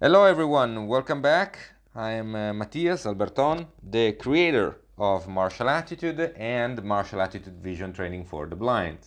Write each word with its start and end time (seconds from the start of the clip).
Hello, 0.00 0.26
everyone. 0.26 0.86
Welcome 0.86 1.20
back. 1.20 1.58
I 1.92 2.12
am 2.12 2.32
uh, 2.32 2.52
Mattias 2.52 3.04
Alberton, 3.04 3.66
the 3.82 4.12
creator 4.12 4.76
of 4.96 5.26
Martial 5.26 5.68
Attitude 5.68 6.34
and 6.36 6.80
Martial 6.84 7.20
Attitude 7.20 7.60
Vision 7.60 7.92
Training 7.92 8.24
for 8.24 8.46
the 8.46 8.54
Blind. 8.54 8.98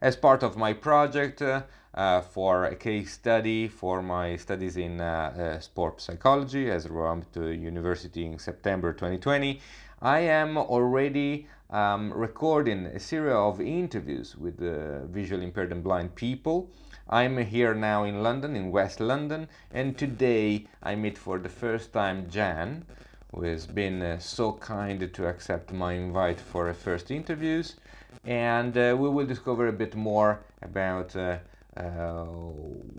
As 0.00 0.16
part 0.16 0.42
of 0.42 0.56
my 0.56 0.72
project 0.72 1.42
uh, 1.42 1.64
uh, 1.92 2.22
for 2.22 2.64
a 2.64 2.74
case 2.74 3.12
study 3.12 3.68
for 3.68 4.00
my 4.00 4.36
studies 4.36 4.78
in 4.78 5.02
uh, 5.02 5.04
uh, 5.04 5.60
sport 5.60 6.00
psychology 6.00 6.70
as 6.70 6.88
Roehampton 6.88 7.32
to 7.34 7.54
University 7.54 8.24
in 8.24 8.38
September 8.38 8.94
2020, 8.94 9.60
I 10.00 10.20
am 10.20 10.56
already 10.56 11.46
um, 11.68 12.10
recording 12.10 12.86
a 12.86 12.98
series 12.98 13.34
of 13.34 13.60
interviews 13.60 14.34
with 14.34 14.62
uh, 14.62 15.04
visually 15.08 15.44
impaired 15.44 15.72
and 15.72 15.84
blind 15.84 16.14
people 16.14 16.70
I'm 17.12 17.36
here 17.36 17.74
now 17.74 18.04
in 18.04 18.22
London, 18.22 18.56
in 18.56 18.70
West 18.70 18.98
London, 18.98 19.46
and 19.70 19.98
today 19.98 20.64
I 20.82 20.94
meet 20.94 21.18
for 21.18 21.38
the 21.38 21.50
first 21.50 21.92
time 21.92 22.30
Jan, 22.30 22.86
who 23.34 23.42
has 23.42 23.66
been 23.66 24.00
uh, 24.00 24.18
so 24.18 24.54
kind 24.54 25.12
to 25.12 25.26
accept 25.26 25.74
my 25.74 25.92
invite 25.92 26.40
for 26.40 26.70
a 26.70 26.74
first 26.74 27.10
interviews, 27.10 27.76
and 28.24 28.74
uh, 28.78 28.96
we 28.98 29.10
will 29.10 29.26
discover 29.26 29.68
a 29.68 29.72
bit 29.74 29.94
more 29.94 30.40
about 30.62 31.14
uh, 31.14 31.36
uh 31.76 32.24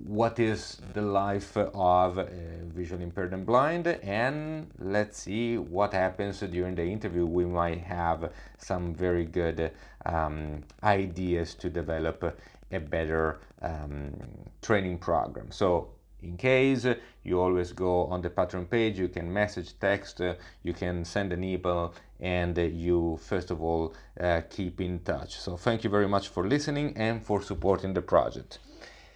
what 0.06 0.40
is 0.40 0.78
the 0.94 1.02
life 1.02 1.58
of 1.58 2.20
uh, 2.20 2.26
visually 2.68 3.04
impaired 3.04 3.34
and 3.34 3.48
blind, 3.48 3.88
and 3.88 4.68
let's 4.78 5.24
see 5.24 5.58
what 5.58 5.92
happens 5.92 6.40
during 6.42 6.76
the 6.76 6.86
interview. 6.86 7.26
We 7.26 7.46
might 7.46 7.80
have 7.80 8.32
some 8.60 8.94
very 8.94 9.26
good 9.26 9.72
um, 10.06 10.62
ideas 10.84 11.56
to 11.56 11.70
develop 11.72 12.38
a 12.74 12.80
better 12.80 13.40
um, 13.62 14.14
training 14.62 14.98
program. 14.98 15.52
So 15.52 15.90
in 16.22 16.38
case 16.38 16.86
you 17.24 17.40
always 17.40 17.72
go 17.74 18.06
on 18.06 18.22
the 18.22 18.30
Patreon 18.30 18.70
page, 18.70 18.98
you 18.98 19.10
can 19.10 19.32
message, 19.32 19.78
text, 19.80 20.22
uh, 20.22 20.36
you 20.64 20.74
can 20.74 21.04
send 21.06 21.34
an 21.34 21.44
email, 21.44 21.94
and 22.20 22.58
uh, 22.58 22.62
you 22.62 23.20
first 23.22 23.52
of 23.52 23.62
all 23.62 23.94
uh, 24.20 24.42
keep 24.50 24.80
in 24.80 25.00
touch. 25.00 25.40
So 25.40 25.58
thank 25.58 25.84
you 25.84 25.90
very 25.90 26.08
much 26.08 26.30
for 26.30 26.48
listening 26.48 26.96
and 26.98 27.24
for 27.24 27.42
supporting 27.42 27.94
the 27.94 28.02
project. 28.02 28.60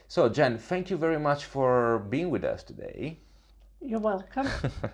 So 0.07 0.29
Jen, 0.29 0.57
thank 0.57 0.89
you 0.89 0.97
very 0.97 1.19
much 1.19 1.45
for 1.45 1.99
being 2.09 2.29
with 2.29 2.43
us 2.43 2.63
today. 2.63 3.19
You're 3.81 3.99
welcome. 3.99 4.47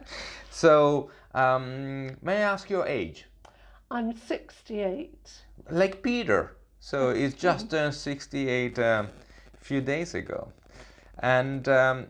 so 0.49 1.09
um, 1.33 2.17
may 2.21 2.37
I 2.37 2.51
ask 2.53 2.69
your 2.69 2.85
age? 2.85 3.25
I'm 3.89 4.15
68. 4.15 5.31
Like 5.69 6.01
Peter. 6.03 6.57
So 6.83 7.11
it's 7.11 7.33
just 7.33 7.71
turned 7.71 7.95
68 7.95 8.77
a 8.77 8.99
um, 8.99 9.07
few 9.55 9.79
days 9.79 10.15
ago. 10.15 10.51
And 11.19 11.65
um, 11.69 12.07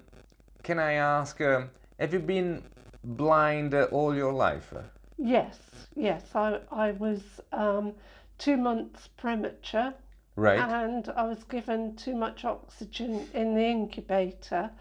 can 0.63 0.79
I 0.79 0.93
ask, 0.93 1.39
uh, 1.39 1.65
have 1.99 2.11
you 2.11 2.17
been 2.17 2.63
blind 3.03 3.75
uh, 3.75 3.83
all 3.91 4.15
your 4.15 4.33
life? 4.33 4.73
Yes, 5.19 5.59
yes. 5.95 6.23
I, 6.33 6.59
I 6.71 6.93
was 6.93 7.21
um, 7.51 7.93
two 8.39 8.57
months 8.57 9.09
premature. 9.15 9.93
Right. 10.35 10.57
And 10.57 11.07
I 11.09 11.21
was 11.21 11.43
given 11.43 11.95
too 11.95 12.15
much 12.15 12.43
oxygen 12.43 13.27
in 13.35 13.53
the 13.53 13.63
incubator. 13.63 14.71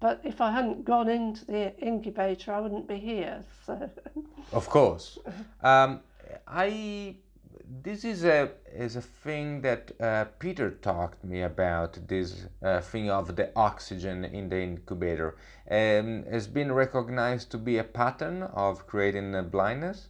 But 0.00 0.22
if 0.24 0.40
I 0.40 0.50
hadn't 0.50 0.86
gone 0.86 1.10
into 1.10 1.44
the 1.44 1.78
incubator, 1.78 2.54
I 2.54 2.60
wouldn't 2.60 2.88
be 2.88 2.96
here. 2.96 3.44
So. 3.66 3.90
Of 4.50 4.70
course. 4.70 5.18
Um, 5.62 6.00
I 6.48 7.16
this 7.82 8.04
is 8.04 8.24
a 8.24 8.50
is 8.72 8.96
a 8.96 9.00
thing 9.00 9.62
that 9.62 9.92
uh, 10.00 10.24
Peter 10.38 10.70
talked 10.70 11.24
me 11.24 11.42
about. 11.42 11.98
This 12.08 12.46
uh, 12.62 12.80
thing 12.80 13.10
of 13.10 13.36
the 13.36 13.50
oxygen 13.56 14.24
in 14.24 14.48
the 14.48 14.60
incubator 14.60 15.36
um, 15.70 16.24
has 16.30 16.46
been 16.46 16.72
recognized 16.72 17.50
to 17.50 17.58
be 17.58 17.78
a 17.78 17.84
pattern 17.84 18.42
of 18.42 18.86
creating 18.86 19.48
blindness. 19.50 20.08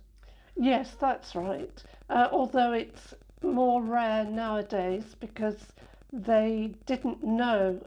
Yes, 0.56 0.96
that's 1.00 1.34
right. 1.34 1.82
Uh, 2.10 2.28
although 2.30 2.72
it's 2.72 3.14
more 3.42 3.82
rare 3.82 4.24
nowadays 4.24 5.16
because 5.18 5.56
they 6.12 6.74
didn't 6.86 7.22
know 7.24 7.80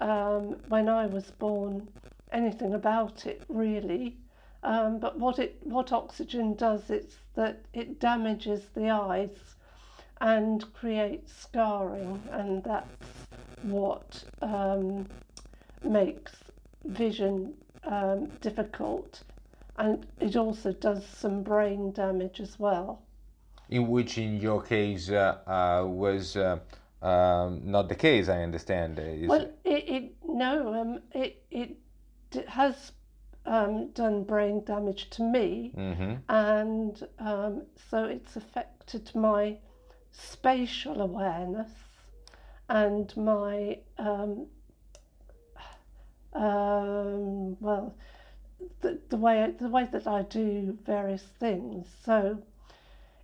um, 0.00 0.56
when 0.68 0.88
I 0.88 1.06
was 1.06 1.30
born 1.32 1.88
anything 2.32 2.74
about 2.74 3.26
it 3.26 3.42
really. 3.48 4.16
Um, 4.62 4.98
but 4.98 5.18
what 5.18 5.38
it 5.38 5.58
what 5.62 5.92
oxygen 5.92 6.54
does 6.54 6.90
is 6.90 7.16
that 7.34 7.64
it 7.72 8.00
damages 8.00 8.62
the 8.74 8.90
eyes 8.90 9.54
and 10.20 10.72
creates 10.72 11.32
scarring, 11.34 12.22
and 12.32 12.64
that's 12.64 13.28
what 13.62 14.24
um, 14.42 15.06
makes 15.82 16.32
vision 16.84 17.54
um, 17.84 18.26
difficult. 18.40 19.22
And 19.78 20.06
it 20.20 20.36
also 20.36 20.72
does 20.72 21.06
some 21.06 21.42
brain 21.42 21.92
damage 21.92 22.40
as 22.40 22.58
well. 22.58 23.02
In 23.68 23.88
which, 23.88 24.16
in 24.16 24.40
your 24.40 24.62
case, 24.62 25.10
uh, 25.10 25.38
uh, 25.46 25.86
was 25.86 26.36
uh, 26.36 26.60
um, 27.02 27.60
not 27.64 27.88
the 27.88 27.94
case, 27.94 28.28
I 28.28 28.42
understand. 28.42 28.98
Is 28.98 29.28
well, 29.28 29.50
it, 29.64 29.88
it 29.88 30.14
no, 30.26 30.74
um, 30.74 31.00
it 31.12 31.44
it 31.50 31.76
has 32.48 32.92
um, 33.46 33.88
done 33.90 34.24
brain 34.24 34.62
damage 34.64 35.08
to 35.10 35.22
me, 35.22 35.72
mm-hmm. 35.76 36.14
and 36.28 37.06
um, 37.18 37.62
so 37.90 38.04
it's 38.04 38.36
affected 38.36 39.10
my 39.14 39.56
spatial 40.12 41.00
awareness 41.00 41.70
and 42.68 43.16
my 43.16 43.78
um, 43.98 44.46
um, 46.32 47.56
well 47.60 47.94
the, 48.80 48.98
the 49.08 49.16
way 49.16 49.54
the 49.58 49.68
way 49.68 49.88
that 49.92 50.06
I 50.06 50.22
do 50.22 50.76
various 50.84 51.22
things. 51.38 51.86
So 52.04 52.42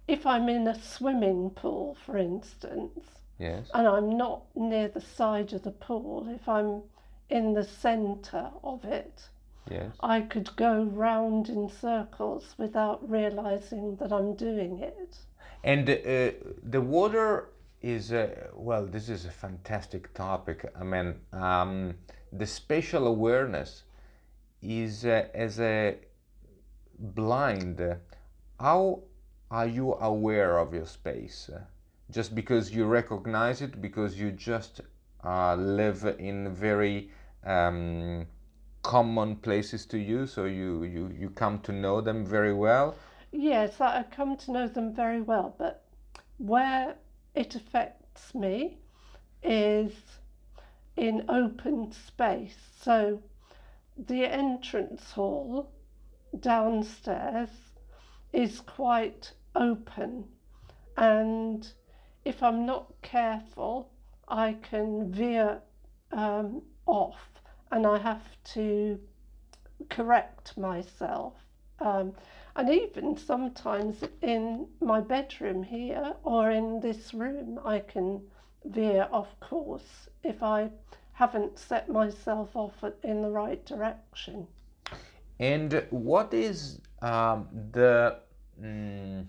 if 0.07 0.27
I'm 0.27 0.49
in 0.49 0.67
a 0.67 0.81
swimming 0.81 1.51
pool, 1.51 1.97
for 2.07 2.17
instance, 2.19 3.01
yes, 3.39 3.69
and 3.75 3.87
I'm 3.87 4.17
not 4.17 4.43
near 4.55 4.89
the 4.89 5.01
side 5.01 5.53
of 5.53 5.63
the 5.63 5.71
pool, 5.71 6.29
if 6.29 6.49
I'm 6.49 6.83
in 7.29 7.55
the 7.55 7.65
centre 7.65 8.51
of 8.63 8.85
it, 8.85 9.29
Yes. 9.71 9.95
I 10.01 10.23
could 10.23 10.55
go 10.57 10.83
round 10.83 11.49
in 11.49 11.69
circles 11.69 12.55
without 12.59 13.09
realizing 13.09 13.97
that 13.97 14.13
I'm 14.13 14.35
doing 14.35 14.79
it. 14.81 15.17
And 15.65 15.89
uh, 15.89 16.33
the 16.63 16.81
water 16.81 17.51
is, 17.81 18.13
uh, 18.13 18.49
well, 18.55 18.87
this 18.87 19.09
is 19.09 19.25
a 19.25 19.31
fantastic 19.31 20.13
topic. 20.15 20.71
I 20.79 20.85
mean, 20.85 21.15
um, 21.33 21.95
the 22.33 22.47
spatial 22.47 23.07
awareness 23.07 23.85
is 24.61 25.05
uh, 25.05 25.27
as 25.35 25.61
a 25.61 25.97
blind. 26.99 27.97
How 28.59 29.03
are 29.51 29.67
you 29.67 29.95
aware 29.95 30.59
of 30.59 30.75
your 30.75 30.87
space? 30.87 31.51
Just 32.11 32.35
because 32.35 32.73
you 32.73 32.87
recognize 32.87 33.63
it, 33.63 33.81
because 33.81 34.19
you 34.19 34.33
just 34.33 34.81
uh, 35.25 35.55
live 35.55 36.05
in 36.19 36.55
very 36.55 37.11
um, 37.45 38.27
common 38.83 39.37
places 39.37 39.87
to 39.87 39.99
you, 39.99 40.27
so 40.27 40.45
you, 40.45 40.85
you, 40.85 41.15
you 41.19 41.31
come 41.31 41.61
to 41.61 41.73
know 41.73 42.01
them 42.01 42.27
very 42.27 42.53
well? 42.53 42.97
Yes, 43.31 43.81
I 43.81 44.05
come 44.11 44.37
to 44.39 44.53
know 44.53 44.69
them 44.69 44.95
very 44.95 45.23
well, 45.23 45.55
but 45.59 45.85
where 46.39 46.97
it 47.35 47.55
affects 47.55 48.35
me 48.35 48.79
is 49.43 49.93
in 50.97 51.25
open 51.29 51.93
space. 51.93 52.57
So 52.81 53.23
the 53.97 54.25
entrance 54.25 55.13
hall 55.13 55.71
downstairs 56.41 57.49
is 58.33 58.61
quite 58.61 59.33
open, 59.55 60.25
and 60.97 61.73
if 62.25 62.43
I'm 62.43 62.67
not 62.67 62.93
careful, 63.03 63.91
I 64.29 64.55
can 64.55 65.13
veer 65.13 65.61
um, 66.13 66.63
off 66.87 67.32
and 67.73 67.87
I 67.87 67.99
have 67.99 68.23
to 68.55 69.01
correct 69.89 70.57
myself. 70.57 71.33
Um, 71.81 72.13
and 72.55 72.69
even 72.69 73.17
sometimes 73.17 73.97
in 74.21 74.69
my 74.81 75.01
bedroom 75.01 75.63
here 75.63 76.13
or 76.23 76.51
in 76.51 76.81
this 76.81 77.15
room, 77.15 77.59
I 77.65 77.81
can 77.81 78.21
veer 78.65 79.09
off 79.11 79.41
course 79.41 80.09
if 80.23 80.43
I 80.43 80.71
haven't 81.15 81.59
set 81.59 81.89
myself 81.89 82.55
off 82.55 82.85
in 83.03 83.23
the 83.23 83.31
right 83.31 83.65
direction. 83.65 84.47
And 85.41 85.85
what 85.91 86.33
is 86.35 86.81
um, 87.01 87.49
the. 87.73 88.19
Mm, 88.63 89.27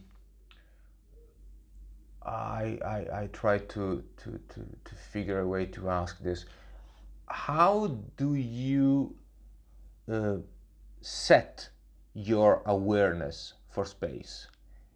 I, 2.25 2.80
I, 2.86 3.22
I 3.22 3.30
try 3.34 3.57
to, 3.57 4.04
to, 4.18 4.40
to, 4.50 4.60
to 4.86 4.95
figure 5.12 5.40
a 5.40 5.48
way 5.48 5.66
to 5.66 5.90
ask 5.90 6.19
this 6.19 6.45
how 7.33 7.97
do 8.15 8.35
you 8.35 9.15
uh, 10.12 10.38
set 11.01 11.69
your 12.13 12.62
awareness 12.65 13.53
for 13.69 13.85
space? 13.85 14.47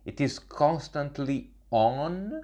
It 0.06 0.22
is 0.22 0.40
constantly 0.40 1.50
on, 1.72 2.44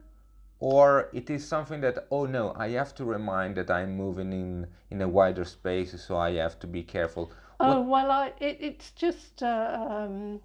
or 0.60 1.10
it 1.14 1.30
is 1.30 1.46
something 1.46 1.82
that 1.82 2.08
oh 2.10 2.26
no 2.26 2.54
i 2.58 2.70
have 2.70 2.96
to 2.96 3.04
remind 3.04 3.56
that 3.56 3.70
i'm 3.70 3.98
moving 3.98 4.32
in 4.32 4.66
in 4.92 5.02
a 5.02 5.08
wider 5.08 5.44
space 5.44 5.92
so 6.02 6.16
i 6.18 6.32
have 6.32 6.58
to 6.60 6.68
be 6.68 6.82
careful. 6.82 7.32
Oh 7.60 7.82
well, 7.82 8.12
I 8.12 8.34
it, 8.40 8.58
it's 8.60 8.92
just 8.92 9.44
uh, 9.44 9.88
um, 9.90 10.42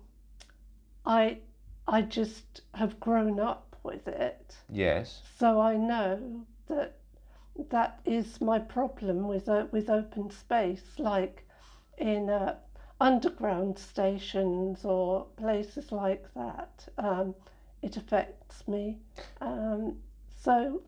I 1.05 1.39
I 1.87 2.03
just 2.03 2.62
have 2.75 3.00
grown 3.00 3.41
up 3.41 3.77
with 3.83 4.06
it, 4.06 4.56
yes. 4.71 5.23
So 5.39 5.61
I 5.61 5.77
know 5.77 6.47
that 6.69 6.98
that 7.71 8.01
is 8.05 8.41
my 8.41 8.59
problem 8.59 9.27
with 9.29 9.49
uh, 9.49 9.67
with 9.73 9.91
open 9.91 10.31
space, 10.31 10.99
like 10.99 11.47
in 11.97 12.31
uh, 12.31 12.57
underground 13.01 13.79
stations 13.79 14.85
or 14.85 15.27
places 15.37 15.93
like 15.93 16.27
that. 16.35 16.89
Um, 16.99 17.35
it 17.83 17.97
affects 17.97 18.67
me. 18.67 18.99
Um, 19.41 19.97
so 20.43 20.83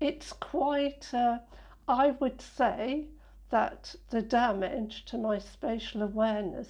it's 0.00 0.32
quite. 0.32 1.12
Uh, 1.12 1.38
I 1.86 2.12
would 2.12 2.40
say 2.40 3.06
that 3.50 3.94
the 4.10 4.22
damage 4.22 5.04
to 5.06 5.18
my 5.18 5.38
spatial 5.38 6.02
awareness 6.02 6.68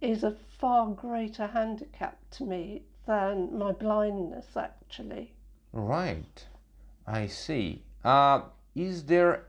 is 0.00 0.22
a 0.22 0.36
far 0.58 0.88
greater 0.88 1.46
handicap 1.46 2.18
to 2.32 2.44
me 2.44 2.82
than 3.06 3.56
my 3.58 3.72
blindness, 3.72 4.56
actually. 4.56 5.32
right 5.72 6.46
i 7.06 7.26
see 7.26 7.82
uh, 8.04 8.40
is 8.74 9.04
there 9.04 9.46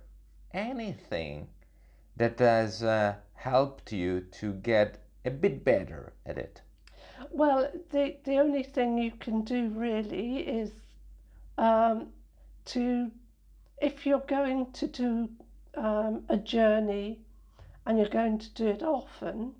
anything 0.53 1.47
that 2.17 2.39
has 2.39 2.83
uh, 2.83 3.15
helped 3.33 3.91
you 3.91 4.21
to 4.39 4.53
get 4.53 5.01
a 5.25 5.31
bit 5.31 5.63
better 5.63 6.13
at 6.25 6.37
it? 6.37 6.61
Well, 7.29 7.71
the, 7.91 8.17
the 8.23 8.37
only 8.37 8.63
thing 8.63 8.97
you 8.97 9.11
can 9.11 9.41
do 9.41 9.69
really 9.69 10.39
is 10.39 10.71
um, 11.57 12.07
to, 12.65 13.11
if 13.81 14.05
you're 14.05 14.19
going 14.27 14.71
to 14.73 14.87
do 14.87 15.29
um, 15.75 16.23
a 16.29 16.37
journey 16.37 17.19
and 17.85 17.97
you're 17.97 18.09
going 18.09 18.39
to 18.39 18.49
do 18.49 18.67
it 18.67 18.83
often, 18.83 19.53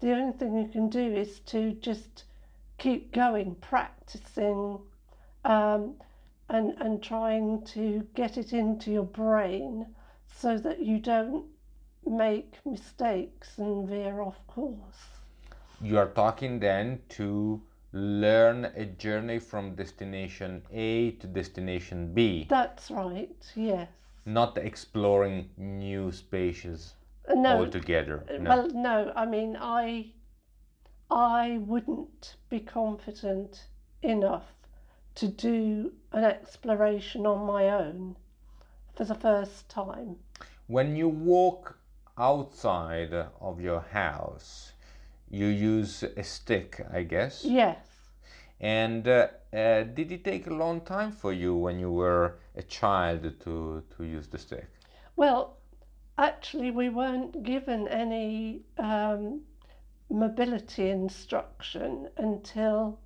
the 0.00 0.12
only 0.12 0.36
thing 0.36 0.56
you 0.56 0.68
can 0.68 0.88
do 0.88 1.14
is 1.14 1.38
to 1.40 1.72
just 1.74 2.24
keep 2.78 3.12
going, 3.12 3.54
practicing, 3.56 4.80
um, 5.44 5.94
and 6.48 6.74
and 6.80 7.02
trying 7.02 7.62
to 7.64 8.06
get 8.14 8.36
it 8.36 8.52
into 8.52 8.90
your 8.90 9.04
brain 9.04 9.86
so 10.34 10.58
that 10.58 10.80
you 10.80 10.98
don't 10.98 11.44
make 12.06 12.54
mistakes 12.64 13.58
and 13.58 13.88
veer 13.88 14.20
off 14.20 14.38
course. 14.46 15.02
you 15.80 15.98
are 15.98 16.08
talking 16.08 16.58
then 16.60 17.00
to 17.08 17.60
learn 17.92 18.64
a 18.76 18.84
journey 18.86 19.38
from 19.38 19.74
destination 19.74 20.62
a 20.72 21.10
to 21.12 21.26
destination 21.26 22.12
b 22.14 22.46
That's 22.48 22.90
right. 22.90 23.52
Yes. 23.54 23.88
not 24.24 24.58
exploring 24.58 25.48
new 25.56 26.10
spaces 26.12 26.94
Uh, 27.28 27.34
No. 27.34 27.58
altogether 27.58 28.24
no. 28.38 28.48
Well, 28.50 28.68
no. 28.88 29.12
I 29.22 29.24
mean, 29.26 29.56
I 29.60 30.12
I 31.10 31.58
wouldn't 31.70 32.36
be 32.48 32.60
confident 32.60 33.66
enough 34.02 34.48
to 35.14 35.28
do 35.28 35.92
an 36.12 36.24
exploration 36.24 37.26
on 37.26 37.46
my 37.46 37.68
own 37.68 38.16
for 38.94 39.04
the 39.04 39.14
first 39.14 39.68
time. 39.68 40.16
When 40.66 40.96
you 40.96 41.08
walk 41.08 41.78
outside 42.18 43.12
of 43.40 43.60
your 43.60 43.80
house, 43.80 44.72
you 45.30 45.46
use 45.46 46.02
a 46.02 46.22
stick, 46.22 46.86
I 46.92 47.02
guess. 47.02 47.44
Yes. 47.44 47.86
And 48.60 49.08
uh, 49.08 49.28
uh, 49.52 49.82
did 49.82 50.12
it 50.12 50.24
take 50.24 50.46
a 50.46 50.54
long 50.54 50.82
time 50.82 51.10
for 51.10 51.32
you 51.32 51.56
when 51.56 51.80
you 51.80 51.90
were 51.90 52.38
a 52.54 52.62
child 52.62 53.22
to, 53.40 53.82
to 53.96 54.04
use 54.04 54.28
the 54.28 54.38
stick? 54.38 54.68
Well, 55.16 55.56
actually, 56.16 56.70
we 56.70 56.88
weren't 56.88 57.42
given 57.42 57.88
any 57.88 58.62
um, 58.78 59.40
mobility 60.08 60.90
instruction 60.90 62.08
until 62.16 62.98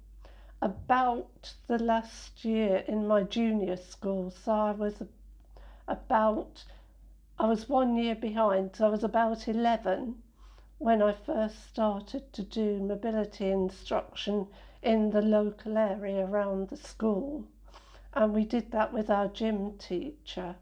about 0.62 1.54
the 1.66 1.78
last 1.78 2.44
year 2.44 2.84
in 2.88 3.06
my 3.06 3.22
junior 3.22 3.76
school. 3.76 4.30
So 4.30 4.52
I 4.52 4.72
was 4.72 5.02
about, 5.86 6.64
I 7.38 7.46
was 7.46 7.68
one 7.68 7.96
year 7.96 8.14
behind, 8.14 8.76
so 8.76 8.86
I 8.86 8.88
was 8.88 9.04
about 9.04 9.48
11 9.48 10.22
when 10.78 11.02
I 11.02 11.12
first 11.12 11.68
started 11.68 12.32
to 12.32 12.42
do 12.42 12.78
mobility 12.80 13.50
instruction 13.50 14.46
in 14.82 15.10
the 15.10 15.22
local 15.22 15.76
area 15.76 16.24
around 16.26 16.68
the 16.68 16.76
school. 16.76 17.44
And 18.14 18.32
we 18.32 18.44
did 18.44 18.70
that 18.72 18.92
with 18.92 19.10
our 19.10 19.28
gym 19.28 19.76
teacher. 19.78 20.54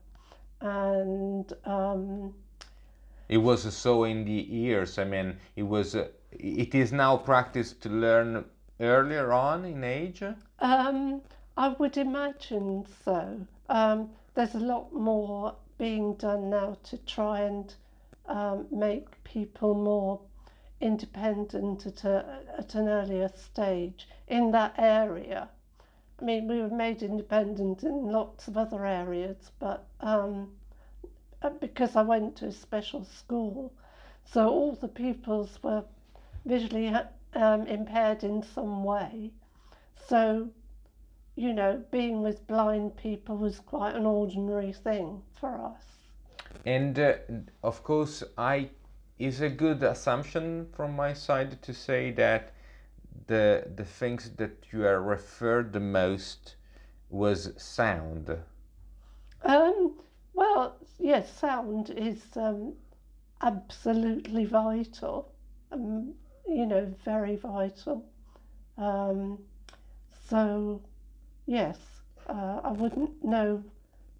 And 0.61 1.52
um, 1.64 2.35
It 3.29 3.38
was 3.38 3.75
so 3.75 4.05
in 4.05 4.25
the 4.25 4.56
ears. 4.56 4.99
I 4.99 5.05
mean, 5.05 5.37
it 5.56 5.62
was. 5.62 5.94
Uh, 5.94 6.08
it 6.32 6.75
is 6.75 6.93
now 6.93 7.17
practiced 7.17 7.81
to 7.82 7.88
learn 7.88 8.44
earlier 8.81 9.32
on 9.32 9.65
in 9.65 9.85
age. 9.85 10.23
Um, 10.59 11.23
I 11.56 11.69
would 11.69 11.97
imagine 11.97 12.87
so. 13.05 13.47
Um, 13.69 14.11
there's 14.35 14.55
a 14.55 14.61
lot 14.61 14.93
more 14.93 15.55
being 15.79 16.15
done 16.15 16.50
now 16.50 16.76
to 16.85 16.99
try 16.99 17.41
and 17.41 17.75
um, 18.26 18.67
make 18.71 19.23
people 19.25 19.75
more 19.75 20.21
independent 20.81 21.87
at, 21.87 22.05
a, 22.05 22.41
at 22.59 22.75
an 22.75 22.88
earlier 22.88 23.31
stage 23.37 24.09
in 24.29 24.50
that 24.50 24.75
area. 24.79 25.49
I 26.20 26.25
mean, 26.25 26.49
we 26.49 26.61
were 26.61 26.69
made 26.69 27.03
independent 27.03 27.82
in 27.82 28.11
lots 28.11 28.49
of 28.49 28.56
other 28.56 28.87
areas, 28.87 29.50
but 29.59 29.87
um, 30.00 30.53
uh, 31.43 31.50
because 31.50 31.97
I 31.97 32.03
went 32.03 32.37
to 32.37 32.47
a 32.47 32.53
special 32.53 33.05
school, 33.05 33.73
so 34.25 34.49
all 34.49 34.73
the 34.75 34.88
pupils 34.88 35.59
were 35.62 35.85
visually 36.44 36.87
um, 37.35 37.67
impaired 37.67 38.25
in 38.25 38.43
some 38.43 38.85
way. 38.85 39.31
So, 40.09 40.49
you 41.37 41.53
know, 41.53 41.83
being 41.91 42.23
with 42.23 42.47
blind 42.47 42.97
people 42.97 43.37
was 43.37 43.61
quite 43.61 43.95
an 43.95 44.07
ordinary 44.07 44.73
thing 44.73 45.23
for 45.41 45.61
us. 45.65 45.83
And 46.67 46.99
uh, 46.99 47.15
of 47.63 47.83
course, 47.83 48.23
I 48.39 48.71
is 49.19 49.41
a 49.41 49.49
good 49.49 49.83
assumption 49.83 50.67
from 50.75 50.97
my 50.97 51.13
side 51.13 51.63
to 51.63 51.73
say 51.73 52.11
that 52.13 52.53
the 53.27 53.65
the 53.77 53.85
things 53.85 54.31
that 54.37 54.57
you 54.73 54.85
are 54.87 55.03
referred 55.03 55.73
the 55.73 55.81
most 55.81 56.57
was 57.11 57.53
sound. 57.57 58.37
Um, 59.43 59.93
well, 60.33 60.77
yes, 60.99 61.33
sound 61.33 61.91
is 61.91 62.23
um, 62.37 62.75
absolutely 63.41 64.47
vital. 64.47 65.32
Um, 65.70 66.15
you 66.46 66.67
know, 66.67 66.94
very 67.05 67.36
vital. 67.36 68.05
Um, 68.77 69.39
so, 70.29 70.81
yes, 71.46 71.79
uh, 72.29 72.60
I 72.65 72.72
wouldn't 72.72 73.24
know. 73.24 73.63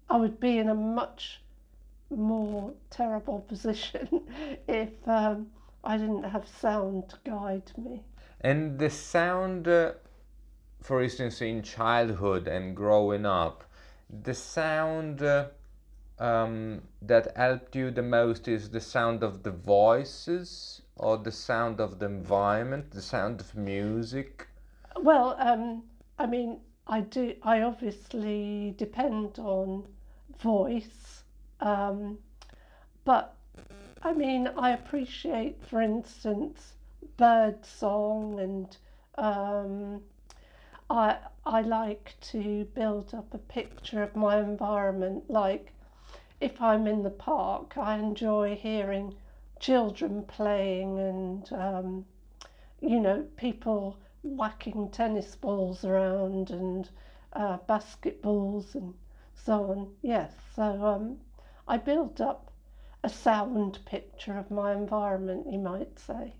I 0.09 0.17
would 0.17 0.39
be 0.39 0.57
in 0.57 0.69
a 0.69 0.75
much 0.75 1.41
more 2.09 2.73
terrible 2.89 3.39
position 3.47 4.21
if 4.67 4.89
um, 5.07 5.47
I 5.83 5.97
didn't 5.97 6.23
have 6.23 6.47
sound 6.47 7.09
to 7.09 7.17
guide 7.29 7.71
me. 7.77 8.03
And 8.41 8.77
the 8.77 8.89
sound, 8.89 9.67
uh, 9.67 9.93
for 10.81 11.01
instance, 11.01 11.41
in 11.41 11.63
childhood 11.63 12.47
and 12.47 12.75
growing 12.75 13.25
up, 13.25 13.63
the 14.09 14.33
sound 14.33 15.21
uh, 15.23 15.47
um, 16.19 16.83
that 17.01 17.35
helped 17.35 17.75
you 17.75 17.91
the 17.91 18.03
most 18.03 18.47
is 18.47 18.69
the 18.69 18.79
sound 18.79 19.23
of 19.23 19.43
the 19.43 19.51
voices 19.51 20.81
or 20.97 21.17
the 21.17 21.31
sound 21.31 21.79
of 21.79 21.99
the 21.99 22.05
environment, 22.05 22.91
the 22.91 23.01
sound 23.01 23.41
of 23.41 23.55
music. 23.55 24.47
Well, 24.97 25.35
um, 25.39 25.83
I 26.17 26.25
mean, 26.25 26.59
I 26.87 27.01
do. 27.01 27.35
I 27.43 27.61
obviously 27.61 28.73
depend 28.77 29.39
on 29.39 29.87
voice, 30.39 31.23
um, 31.59 32.19
but 33.03 33.35
I 34.01 34.13
mean, 34.13 34.47
I 34.57 34.71
appreciate, 34.71 35.63
for 35.65 35.81
instance, 35.81 36.73
bird 37.17 37.65
song, 37.65 38.39
and 38.39 38.77
um, 39.15 40.01
I 40.89 41.17
I 41.45 41.61
like 41.61 42.15
to 42.31 42.65
build 42.73 43.13
up 43.13 43.33
a 43.33 43.37
picture 43.39 44.01
of 44.03 44.15
my 44.15 44.39
environment. 44.39 45.29
Like, 45.29 45.73
if 46.39 46.61
I'm 46.61 46.87
in 46.87 47.03
the 47.03 47.09
park, 47.09 47.77
I 47.77 47.97
enjoy 47.97 48.55
hearing 48.55 49.15
children 49.59 50.23
playing 50.23 50.99
and 50.99 51.51
um, 51.53 52.05
you 52.81 52.99
know 52.99 53.25
people 53.37 53.97
whacking 54.23 54.89
tennis 54.89 55.35
balls 55.35 55.83
around 55.85 56.49
and 56.51 56.89
uh, 57.33 57.57
basketballs 57.69 58.75
and 58.75 58.93
so 59.35 59.71
on. 59.71 59.93
Yes, 60.01 60.31
so 60.55 60.63
um, 60.63 61.17
I 61.67 61.77
build 61.77 62.21
up 62.21 62.51
a 63.03 63.09
sound 63.09 63.79
picture 63.85 64.37
of 64.37 64.49
my 64.51 64.73
environment, 64.73 65.47
you 65.51 65.59
might 65.59 65.99
say. 65.99 66.33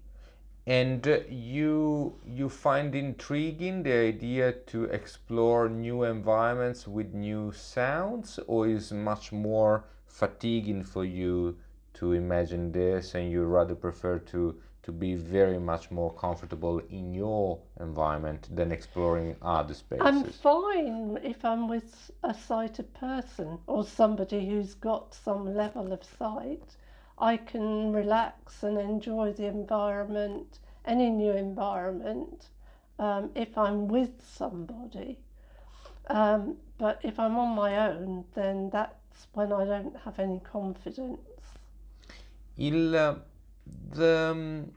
and 0.67 1.07
uh, 1.07 1.19
you 1.29 2.19
you 2.25 2.49
find 2.49 2.95
intriguing 2.95 3.83
the 3.83 3.93
idea 3.93 4.51
to 4.51 4.83
explore 4.85 5.69
new 5.69 6.03
environments 6.03 6.87
with 6.87 7.13
new 7.13 7.51
sounds, 7.51 8.39
or 8.47 8.67
is 8.67 8.91
much 8.91 9.31
more 9.31 9.85
fatiguing 10.07 10.83
for 10.83 11.03
you 11.05 11.57
to 11.95 12.13
imagine 12.13 12.71
this, 12.71 13.15
and 13.15 13.31
you 13.31 13.43
rather 13.43 13.75
prefer 13.75 14.19
to 14.19 14.55
to 14.85 14.91
be 14.91 15.15
very 15.15 15.57
much 15.57 15.89
more 15.89 16.13
comfortable 16.13 16.77
in 16.91 17.11
your 17.11 17.59
environment 17.79 18.47
than 18.55 18.71
exploring 18.71 19.35
other 19.41 19.73
spaces? 19.73 20.05
I'm 20.05 20.23
fine 20.25 21.17
if 21.23 21.43
I'm 21.43 21.67
with 21.67 22.11
a 22.21 22.35
sighted 22.35 22.93
person 22.93 23.57
or 23.65 23.83
somebody 23.83 24.47
who's 24.47 24.75
got 24.75 25.15
some 25.15 25.55
level 25.55 25.91
of 25.91 26.03
sight. 26.03 26.75
I 27.17 27.37
can 27.37 27.93
relax 27.93 28.61
and 28.61 28.77
enjoy 28.77 29.33
the 29.33 29.47
environment, 29.47 30.59
any 30.85 31.09
new 31.09 31.31
environment, 31.31 32.49
um, 32.99 33.31
if 33.33 33.57
I'm 33.57 33.87
with 33.87 34.23
somebody. 34.23 35.17
Um, 36.07 36.57
but 36.77 36.99
if 37.01 37.19
I'm 37.19 37.37
on 37.37 37.55
my 37.55 37.89
own, 37.89 38.25
then 38.35 38.69
that's 38.69 39.27
when 39.33 39.51
I 39.51 39.65
don't 39.65 39.95
have 39.97 40.19
any 40.19 40.41
confidence. 40.41 41.19
Il, 42.57 42.91
the, 42.91 44.31
um, 44.31 44.71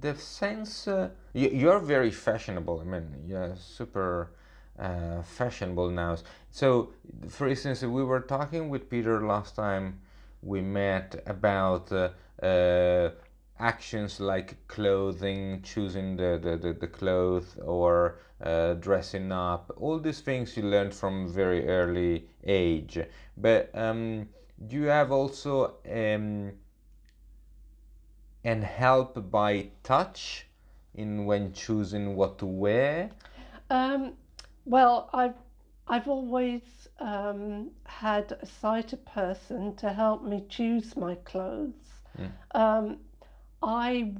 the 0.00 0.14
sense 0.14 0.86
uh, 0.86 1.10
you, 1.32 1.48
you're 1.48 1.80
very 1.80 2.10
fashionable. 2.10 2.80
I 2.80 2.84
mean, 2.84 3.24
you're 3.26 3.54
super 3.56 4.32
uh, 4.78 5.22
fashionable 5.22 5.90
now. 5.90 6.16
So, 6.50 6.92
for 7.28 7.48
instance, 7.48 7.82
we 7.82 8.04
were 8.04 8.20
talking 8.20 8.68
with 8.68 8.88
Peter 8.88 9.26
last 9.26 9.56
time 9.56 10.00
we 10.42 10.60
met 10.60 11.22
about 11.26 11.92
uh, 11.92 12.10
uh, 12.42 13.10
actions 13.58 14.20
like 14.20 14.56
clothing, 14.68 15.60
choosing 15.62 16.16
the, 16.16 16.40
the, 16.42 16.56
the, 16.56 16.72
the 16.72 16.86
clothes 16.86 17.56
or 17.62 18.18
uh, 18.42 18.74
dressing 18.74 19.30
up, 19.32 19.70
all 19.76 19.98
these 19.98 20.20
things 20.20 20.56
you 20.56 20.62
learned 20.62 20.94
from 20.94 21.28
very 21.30 21.68
early 21.68 22.26
age. 22.46 22.98
But 23.36 23.70
um, 23.74 24.28
you 24.68 24.84
have 24.84 25.10
also 25.10 25.74
um, 25.90 26.52
and 28.44 28.64
help 28.64 29.30
by 29.30 29.68
touch 29.82 30.46
in 30.94 31.24
when 31.24 31.52
choosing 31.52 32.16
what 32.16 32.38
to 32.38 32.46
wear? 32.46 33.10
Um, 33.70 34.14
well, 34.64 35.08
I've 35.12 35.34
I've 35.88 36.08
always 36.08 36.62
um, 37.00 37.70
had 37.84 38.32
a 38.40 38.46
sighted 38.46 39.04
person 39.06 39.74
to 39.76 39.92
help 39.92 40.22
me 40.22 40.44
choose 40.48 40.96
my 40.96 41.14
clothes. 41.16 42.02
Mm. 42.18 42.30
Um, 42.54 42.98
I 43.62 44.12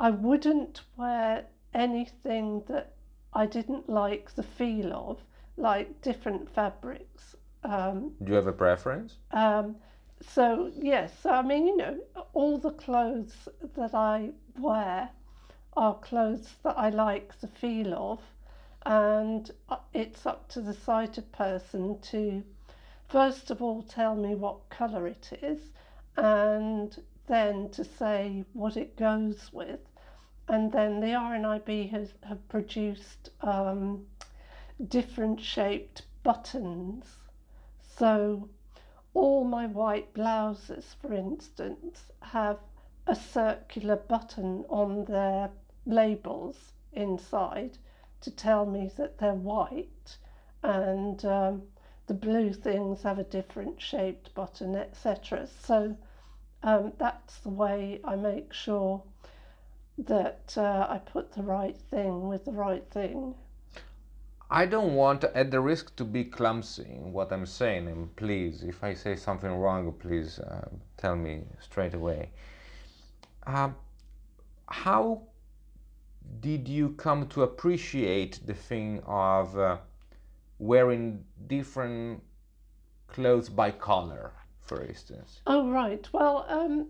I 0.00 0.10
wouldn't 0.10 0.82
wear 0.96 1.46
anything 1.74 2.62
that 2.68 2.92
I 3.32 3.46
didn't 3.46 3.88
like 3.88 4.34
the 4.34 4.42
feel 4.42 4.92
of, 4.92 5.18
like 5.56 6.00
different 6.02 6.48
fabrics. 6.54 7.36
Um, 7.68 8.14
Do 8.24 8.30
you 8.30 8.36
have 8.36 8.46
a 8.46 8.52
preference? 8.52 9.18
um, 9.32 9.76
so 10.20 10.72
yes, 10.74 11.26
I 11.26 11.42
mean 11.42 11.66
you 11.66 11.76
know 11.76 11.98
all 12.32 12.58
the 12.58 12.72
clothes 12.72 13.48
that 13.76 13.94
I 13.94 14.30
wear 14.58 15.10
are 15.76 15.94
clothes 15.98 16.56
that 16.64 16.76
I 16.78 16.88
like 16.88 17.38
the 17.40 17.46
feel 17.46 17.94
of, 17.94 18.20
and 18.86 19.50
uh, 19.68 19.76
it's 19.92 20.24
up 20.26 20.48
to 20.48 20.60
the 20.62 20.72
sighted 20.74 21.30
person 21.32 22.00
to 22.10 22.42
first 23.08 23.50
of 23.50 23.60
all 23.62 23.82
tell 23.82 24.16
me 24.16 24.34
what 24.34 24.68
colour 24.70 25.06
it 25.06 25.30
is, 25.42 25.60
and 26.16 27.00
then 27.26 27.68
to 27.70 27.84
say 27.84 28.44
what 28.54 28.76
it 28.78 28.96
goes 28.96 29.50
with, 29.52 29.80
and 30.48 30.72
then 30.72 31.00
the 31.00 31.08
RNIB 31.08 31.90
has 31.90 32.14
have 32.22 32.48
produced 32.48 33.30
um, 33.42 34.06
different 34.88 35.40
shaped 35.40 36.02
buttons, 36.24 37.17
so 37.98 38.48
all 39.14 39.44
my 39.44 39.66
white 39.66 40.14
blouses, 40.14 40.94
for 41.00 41.12
instance, 41.12 42.12
have 42.20 42.58
a 43.06 43.16
circular 43.16 43.96
button 43.96 44.64
on 44.68 45.04
their 45.06 45.50
labels 45.86 46.72
inside 46.92 47.78
to 48.20 48.30
tell 48.30 48.66
me 48.66 48.90
that 48.96 49.18
they're 49.18 49.34
white, 49.34 50.16
and 50.62 51.24
um, 51.24 51.62
the 52.06 52.14
blue 52.14 52.52
things 52.52 53.02
have 53.02 53.18
a 53.18 53.24
different 53.24 53.80
shaped 53.80 54.34
button, 54.34 54.76
etc. 54.76 55.48
So 55.62 55.96
um, 56.62 56.92
that's 56.98 57.38
the 57.38 57.50
way 57.50 58.00
I 58.04 58.16
make 58.16 58.52
sure 58.52 59.02
that 59.98 60.54
uh, 60.56 60.86
I 60.88 60.98
put 60.98 61.32
the 61.32 61.42
right 61.42 61.76
thing 61.90 62.28
with 62.28 62.44
the 62.44 62.52
right 62.52 62.88
thing. 62.90 63.34
I 64.50 64.64
don't 64.64 64.94
want, 64.94 65.24
at 65.24 65.50
the 65.50 65.60
risk 65.60 65.94
to 65.96 66.04
be 66.04 66.24
clumsy 66.24 66.86
in 66.90 67.12
what 67.12 67.32
I'm 67.32 67.44
saying, 67.44 67.86
and 67.86 68.14
please, 68.16 68.62
if 68.62 68.82
I 68.82 68.94
say 68.94 69.14
something 69.14 69.50
wrong, 69.50 69.92
please 69.92 70.38
uh, 70.38 70.68
tell 70.96 71.16
me 71.16 71.42
straight 71.60 71.92
away. 71.92 72.30
Uh, 73.46 73.70
how 74.68 75.22
did 76.40 76.66
you 76.66 76.90
come 76.90 77.26
to 77.28 77.42
appreciate 77.42 78.40
the 78.46 78.54
thing 78.54 79.02
of 79.06 79.58
uh, 79.58 79.76
wearing 80.58 81.24
different 81.46 82.22
clothes 83.06 83.50
by 83.50 83.70
color, 83.70 84.32
for 84.62 84.82
instance? 84.82 85.40
Oh, 85.46 85.68
right. 85.68 86.06
Well, 86.12 86.46
um, 86.48 86.88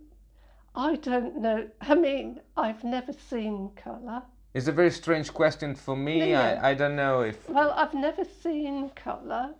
I 0.76 0.94
don't 0.96 1.38
know. 1.38 1.68
I 1.80 1.94
mean, 1.96 2.40
I've 2.56 2.84
never 2.84 3.12
seen 3.12 3.70
colour. 3.74 4.22
It's 4.58 4.66
a 4.66 4.72
very 4.72 4.90
strange 4.90 5.32
question 5.32 5.76
for 5.76 5.96
me. 5.96 6.30
Yeah. 6.30 6.58
I, 6.60 6.70
I 6.70 6.74
don't 6.74 6.96
know 6.96 7.20
if. 7.20 7.48
Well, 7.48 7.70
I've 7.70 7.94
never 7.94 8.24
seen 8.24 8.90
colour, 8.90 9.54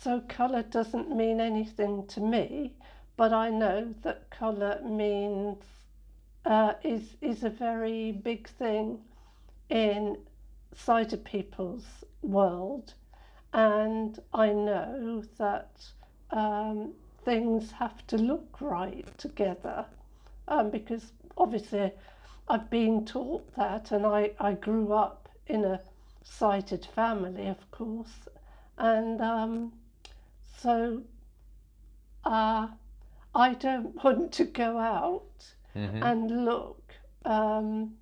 so 0.00 0.20
colour 0.28 0.64
doesn't 0.64 1.16
mean 1.16 1.40
anything 1.40 2.08
to 2.08 2.20
me. 2.20 2.74
But 3.16 3.32
I 3.32 3.50
know 3.50 3.94
that 4.02 4.30
colour 4.30 4.80
means 4.84 5.62
uh, 6.44 6.72
is 6.82 7.14
is 7.20 7.44
a 7.44 7.50
very 7.50 8.10
big 8.10 8.48
thing 8.48 8.98
in 9.68 10.18
sighted 10.74 11.24
people's 11.24 11.86
world, 12.22 12.94
and 13.52 14.18
I 14.34 14.48
know 14.48 15.22
that 15.38 15.70
um, 16.30 16.94
things 17.24 17.70
have 17.70 18.04
to 18.08 18.18
look 18.18 18.60
right 18.60 19.06
together, 19.18 19.84
um, 20.48 20.70
because 20.70 21.12
obviously 21.36 21.92
I've 22.52 22.68
been 22.68 23.06
taught 23.06 23.56
that, 23.56 23.92
and 23.92 24.04
I, 24.04 24.32
I 24.38 24.52
grew 24.52 24.92
up 24.92 25.30
in 25.46 25.64
a 25.64 25.80
sighted 26.22 26.84
family, 26.84 27.46
of 27.48 27.70
course, 27.70 28.28
and 28.76 29.22
um, 29.22 29.72
so 30.58 31.02
uh, 32.26 32.68
I 33.34 33.54
don't 33.54 33.94
want 34.04 34.32
to 34.32 34.44
go 34.44 34.76
out 34.76 35.54
Mhm. 35.74 36.02
and 36.04 36.44
look 36.44 36.94
um, 37.24 37.96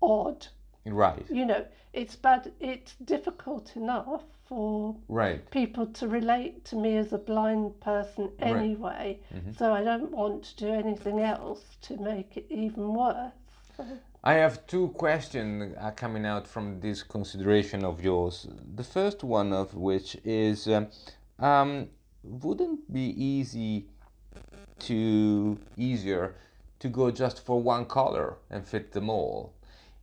odd. 0.00 0.46
Right, 0.86 1.28
You 1.28 1.44
know, 1.44 1.66
it's 1.92 2.14
bad. 2.14 2.52
It's 2.60 2.94
difficult 3.04 3.74
enough 3.74 4.22
for 4.44 4.94
right. 5.08 5.50
people 5.50 5.86
to 5.86 6.06
relate 6.06 6.64
to 6.66 6.76
me 6.76 6.96
as 6.96 7.12
a 7.12 7.18
blind 7.18 7.80
person 7.80 8.30
Right. 8.38 8.54
anyway. 8.54 9.18
Mhm. 9.34 9.56
So 9.56 9.72
I 9.72 9.82
don't 9.82 10.12
want 10.12 10.44
to 10.44 10.56
do 10.64 10.72
anything 10.72 11.18
else 11.18 11.76
to 11.82 11.96
make 11.96 12.36
it 12.36 12.46
even 12.50 12.94
worse. 12.94 13.32
I 14.22 14.34
have 14.34 14.66
two 14.66 14.88
questions 14.88 15.74
uh, 15.78 15.90
coming 15.90 16.24
out 16.24 16.46
from 16.46 16.80
this 16.80 17.02
consideration 17.02 17.84
of 17.84 18.02
yours. 18.02 18.46
The 18.74 18.84
first 18.84 19.22
one 19.22 19.52
of 19.52 19.74
which 19.74 20.16
is 20.24 20.66
um, 20.68 20.88
um, 21.38 21.88
wouldn't 22.22 22.90
be 22.92 23.14
easy 23.22 23.86
to 24.80 25.58
easier 25.76 26.34
to 26.80 26.88
go 26.88 27.10
just 27.10 27.44
for 27.44 27.60
one 27.60 27.84
color 27.86 28.36
and 28.50 28.66
fit 28.66 28.92
them 28.92 29.08
all. 29.10 29.54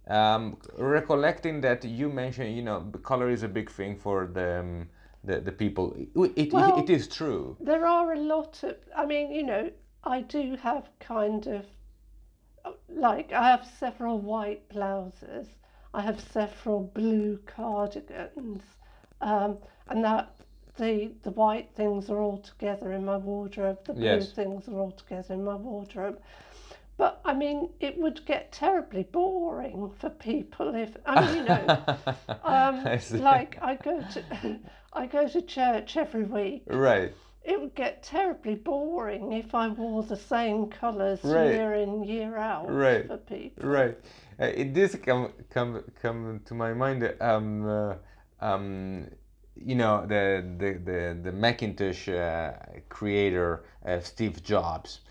Um, 0.07 0.57
recollecting 0.77 1.61
that 1.61 1.83
you 1.83 2.09
mentioned, 2.09 2.55
you 2.55 2.61
know, 2.63 2.81
color 3.03 3.29
is 3.29 3.43
a 3.43 3.47
big 3.47 3.69
thing 3.71 3.95
for 3.95 4.27
the 4.27 4.59
um, 4.59 4.89
the, 5.23 5.39
the 5.39 5.51
people. 5.51 5.95
It, 6.15 6.31
it, 6.35 6.53
Well- 6.53 6.79
it 6.79 6.89
is 6.89 7.07
true. 7.07 7.55
there 7.59 7.85
are 7.85 8.13
a 8.13 8.19
lot 8.19 8.63
of. 8.63 8.75
I 8.95 9.05
mean, 9.05 9.31
you 9.31 9.43
know, 9.43 9.71
I 10.03 10.21
do 10.21 10.55
have 10.57 10.89
kind 10.99 11.45
of 11.47 11.65
like 12.89 13.31
I 13.31 13.49
have 13.49 13.65
several 13.65 14.19
white 14.19 14.67
blouses. 14.69 15.47
I 15.93 16.01
have 16.01 16.19
several 16.19 16.83
blue 16.93 17.37
cardigans, 17.45 18.63
um, 19.21 19.57
and 19.87 20.03
that 20.05 20.33
the 20.77 21.11
the 21.23 21.31
white 21.31 21.69
things 21.75 22.09
are 22.09 22.21
all 22.21 22.37
together 22.37 22.91
in 22.93 23.05
my 23.05 23.17
wardrobe. 23.17 23.79
The 23.85 23.93
blue 23.93 24.25
Yes. 24.25 24.31
things 24.33 24.67
are 24.67 24.79
all 24.79 24.91
together 24.91 25.33
in 25.33 25.43
my 25.43 25.55
wardrobe. 25.55 26.19
But 26.97 27.19
I 27.25 27.33
mean, 27.33 27.69
it 27.79 27.97
would 27.97 28.25
get 28.25 28.51
terribly 28.51 29.03
boring 29.03 29.91
for 29.91 30.09
people 30.09 30.75
if 30.75 30.97
I 31.05 31.15
mean, 31.15 31.33
you 31.33 31.43
know, 31.43 31.71
um, 32.43 32.91
I 32.91 32.99
like 33.17 33.57
I 33.61 33.75
go 33.75 34.01
to 34.03 34.59
I 34.93 35.07
go 35.07 35.27
to 35.27 35.41
church 35.41 35.97
every 35.97 36.23
week 36.23 36.67
right. 36.67 37.13
It 37.43 37.59
would 37.59 37.75
get 37.75 38.03
terribly 38.03 38.55
boring 38.55 39.31
if 39.33 39.55
I 39.55 39.67
wore 39.69 40.03
the 40.03 40.15
same 40.15 40.67
colours 40.67 41.23
Right. 41.23 41.53
year 41.53 41.73
in 41.73 42.03
year 42.03 42.37
out 42.37 42.69
Right. 42.71 43.07
for 43.07 43.17
people. 43.17 43.67
Right. 43.67 43.97
Uh, 44.39 44.45
it 44.45 44.73
does 44.73 44.95
come 44.95 45.33
come 45.49 45.83
come 46.01 46.41
to 46.45 46.53
my 46.53 46.73
mind. 46.73 47.13
Um, 47.19 47.67
uh, 47.67 47.95
um, 48.39 49.07
you 49.55 49.75
know 49.75 50.05
the 50.05 50.43
the 50.57 50.73
the, 50.73 51.19
the 51.23 51.31
Macintosh 51.31 52.09
uh, 52.09 52.53
creator 52.89 53.63
uh, 53.85 53.99
Steve 53.99 54.43
Jobs. 54.43 55.01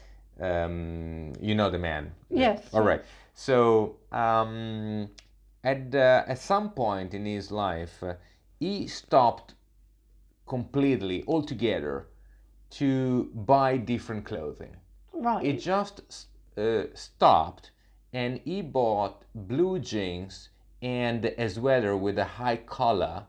Um, 0.41 1.33
you 1.41 1.55
know 1.55 1.71
the 1.71 1.79
man. 1.79 2.13
Yes, 2.31 2.73
All 2.73 2.85
yes. 2.89 3.01
So 3.35 3.97
um, 4.13 5.09
at 5.65 5.95
uh, 5.95 6.25
at 6.27 6.39
some 6.39 6.71
point 6.71 7.13
in 7.15 7.27
his 7.27 7.51
life, 7.51 8.03
uh, 8.03 8.15
he 8.59 8.87
stopped 8.87 9.55
completely 10.47 11.23
altogether 11.29 12.07
to 12.71 13.31
buy 13.35 13.77
different 13.77 14.25
clothing. 14.25 14.77
Right. 15.12 15.45
it 15.45 15.61
just 15.61 16.27
uh, 16.57 16.85
stopped 16.95 17.71
and 18.12 18.41
he 18.45 18.62
bought 18.62 19.25
blue 19.35 19.79
jeans 19.79 20.49
and 20.81 21.25
a 21.27 21.49
sweater 21.50 21.95
with 21.97 22.19
a 22.19 22.25
high 22.25 22.57
collar 22.57 23.25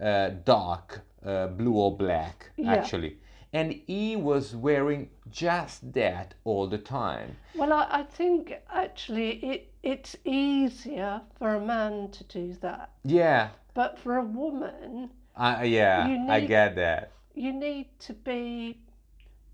uh, 0.00 0.30
dark 0.44 1.02
uh, 1.24 1.46
blue 1.48 1.74
or 1.74 1.96
black 1.96 2.50
Yeah. 2.56 2.72
actually. 2.72 3.18
And 3.52 3.80
he 3.86 4.16
was 4.16 4.54
wearing 4.54 5.08
just 5.30 5.92
that 5.94 6.34
all 6.44 6.66
the 6.66 6.76
time. 6.78 7.36
Well, 7.54 7.72
I, 7.72 7.86
I 7.90 8.02
think 8.02 8.52
actually 8.70 9.30
it 9.44 9.72
it's 9.82 10.16
easier 10.24 11.22
for 11.38 11.54
a 11.54 11.60
man 11.60 12.10
to 12.10 12.24
do 12.24 12.52
that, 12.60 12.90
yeah. 13.04 13.50
But 13.74 13.98
for 13.98 14.16
a 14.18 14.24
woman, 14.24 15.10
uh, 15.36 15.60
yeah 15.64 16.08
You 16.08 16.28
i 16.28 16.40
get 16.40 16.74
that 16.76 17.12
you 17.38 17.52
need 17.52 17.86
to 18.00 18.12
be, 18.12 18.78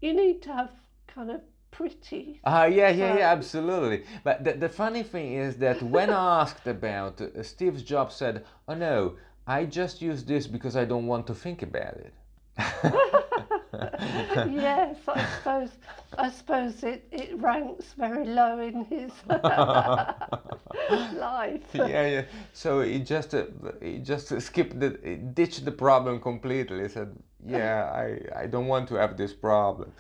you 0.01 0.15
need 0.15 0.43
to 0.43 0.53
have 0.53 0.71
kind 1.07 1.31
of 1.31 1.41
pretty. 1.71 2.41
Ah, 2.45 2.65
yeah, 2.65 2.89
yeah, 2.89 3.19
yeah, 3.19 3.33
absolutely. 3.33 4.05
But 4.23 4.45
the, 4.45 4.53
the 4.53 4.69
funny 4.69 5.03
thing 5.03 5.35
is 5.35 5.57
that 5.57 5.83
when 5.83 6.11
asked 6.11 6.67
about, 6.67 7.21
uh, 7.21 7.43
Steve 7.43 7.85
Jobs 7.85 8.15
said, 8.15 8.45
"Oh 8.69 8.75
no, 8.75 9.17
I 9.47 9.65
just 9.65 10.01
use 10.01 10.25
this 10.25 10.47
because 10.47 10.77
I 10.77 10.85
don't 10.85 11.07
want 11.07 11.27
to 11.27 11.35
think 11.35 11.63
about 11.63 11.97
it." 12.07 12.15
yes, 14.51 14.97
I 15.09 15.27
suppose. 15.37 15.71
I 16.17 16.31
suppose 16.31 16.83
it, 16.85 17.09
it 17.11 17.37
ranks 17.41 17.93
very 17.99 18.25
low 18.25 18.61
in 18.61 18.85
his 18.85 19.11
life. 19.29 20.15
yeah, 21.75 22.07
yeah. 22.07 22.23
So 22.53 22.83
he 22.83 23.01
just 23.01 23.35
uh, 23.35 23.47
he 23.81 23.99
just 23.99 24.41
skipped 24.41 24.79
the 24.79 24.99
he 25.03 25.17
ditched 25.17 25.65
the 25.65 25.73
problem 25.73 26.21
completely. 26.21 26.83
He 26.83 26.89
said, 26.89 27.17
"Yeah, 27.45 27.91
I 27.93 28.43
I 28.43 28.47
don't 28.47 28.67
want 28.67 28.89
to 28.89 28.95
have 28.95 29.17
this 29.17 29.33
problem." 29.33 29.93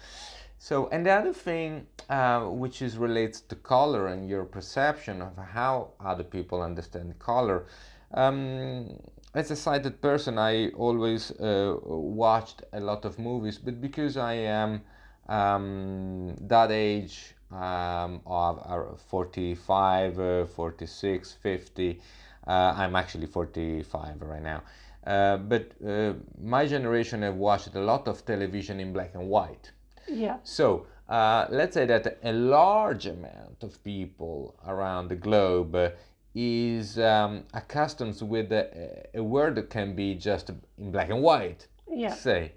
So, 0.59 0.89
and 0.89 1.05
the 1.05 1.11
other 1.11 1.35
thing, 1.35 1.87
uh, 2.09 2.45
which 2.45 2.81
is 2.81 2.97
relates 2.97 3.41
to 3.43 3.55
color 3.55 4.07
and 4.07 4.29
your 4.29 4.45
perception 4.45 5.21
of 5.21 5.37
how 5.37 5.91
other 6.01 6.25
people 6.25 6.63
understand 6.63 7.19
color. 7.19 7.67
Um, 8.15 8.99
as 9.35 9.51
a 9.51 9.57
sighted 9.57 10.01
person, 10.01 10.39
I 10.39 10.69
always 10.71 11.33
uh, 11.33 11.77
watched 11.83 12.63
a 12.73 12.81
lot 12.81 13.05
of 13.05 13.19
movies, 13.19 13.59
but 13.59 13.81
because 13.81 14.17
I 14.17 14.35
am 14.35 14.83
um, 15.29 16.37
that 16.41 16.71
age 16.71 17.35
um, 17.51 18.21
of 18.27 18.59
uh, 18.65 18.97
45, 19.11 20.19
uh, 20.19 20.47
46, 20.47 21.33
50, 21.33 22.01
uh, 22.47 22.75
I'm 22.77 22.95
actually 22.95 23.27
45 23.27 24.23
right 24.23 24.43
now. 24.43 24.63
Uh, 25.05 25.37
but 25.37 25.73
uh, 25.87 26.15
my 26.41 26.67
generation 26.67 27.23
have 27.23 27.35
watched 27.35 27.75
a 27.75 27.81
lot 27.81 28.09
of 28.09 28.25
television 28.25 28.81
in 28.81 28.93
black 28.93 29.15
and 29.15 29.29
white. 29.29 29.73
Yeah, 30.09 30.37
So 30.45 30.87
uh, 31.09 31.47
let's 31.51 31.75
say 31.75 31.87
that 31.87 32.19
a 32.23 32.33
large 32.33 33.07
amount 33.07 33.63
of 33.63 33.83
people 33.85 34.55
around 34.67 35.09
the 35.09 35.17
globe 35.17 35.75
uh, 35.75 35.91
is 36.35 36.99
um, 36.99 37.45
accustomed 37.55 38.21
with 38.23 38.51
a, 38.53 39.07
a 39.15 39.23
word 39.23 39.55
that 39.55 39.71
can 39.71 39.95
be 39.95 40.15
just 40.15 40.51
in 40.79 40.91
black 40.91 41.11
and 41.11 41.23
white. 41.23 41.67
yeah, 41.91 42.13
Say. 42.15 42.53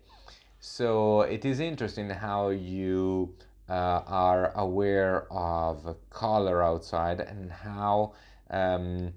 So 0.60 1.22
it 1.22 1.46
is 1.46 1.60
interesting 1.60 2.10
how 2.10 2.50
you 2.50 3.36
uh, 3.70 4.02
are 4.08 4.52
aware 4.58 5.32
of 5.32 5.96
color 6.10 6.64
outside 6.64 7.20
and 7.20 7.52
how 7.52 8.14
um, 8.50 9.14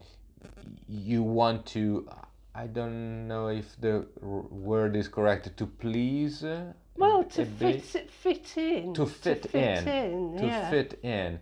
you 0.88 1.22
want 1.22 1.64
to. 1.66 2.06
I 2.54 2.66
don't 2.66 3.26
know 3.28 3.48
if 3.48 3.80
the 3.80 4.06
r- 4.22 4.42
word 4.50 4.96
is 4.96 5.08
correct 5.08 5.56
to 5.56 5.66
please. 5.66 6.44
uh, 6.44 6.72
Well, 6.96 7.24
to 7.24 7.46
fit 7.46 7.82
fit 7.82 8.58
in. 8.58 8.92
to 8.94 9.06
fit, 9.06 9.46
in, 9.54 10.36
to 10.38 10.46
yeah. 10.46 10.68
fit 10.70 10.98
in 11.02 11.38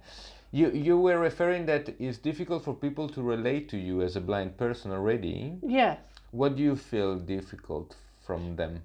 you 0.51 0.71
you 0.71 0.99
were 0.99 1.19
referring 1.19 1.67
that 1.67 1.89
it's 1.99 2.19
difficult 2.19 2.65
for 2.65 2.75
people 2.75 3.09
to 3.09 3.23
relate 3.23 3.69
to 3.69 3.77
you 3.77 4.03
as 4.03 4.17
a 4.17 4.21
blind 4.21 4.57
person 4.57 4.91
already. 4.91 5.59
Yes. 5.63 5.99
what 6.31 6.57
do 6.57 6.63
you 6.63 6.77
feel 6.77 7.19
difficult 7.19 7.97
from 8.27 8.57
them? 8.57 8.83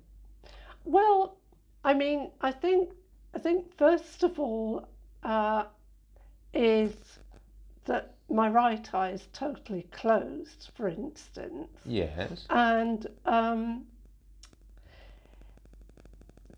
Well, 0.86 1.38
I 1.84 1.94
mean, 1.94 2.32
I 2.42 2.52
think 2.52 2.90
I 3.36 3.40
think 3.40 3.76
first 3.78 4.24
of 4.24 4.40
all 4.40 4.88
uh, 5.24 5.66
is 6.54 6.94
that 7.86 8.14
my 8.30 8.48
right 8.50 8.94
eye 8.94 9.12
is 9.12 9.28
totally 9.34 9.86
closed, 9.92 10.70
for 10.76 10.88
instance, 10.88 11.68
yes. 11.86 12.46
And 12.50 13.06
um, 13.26 13.86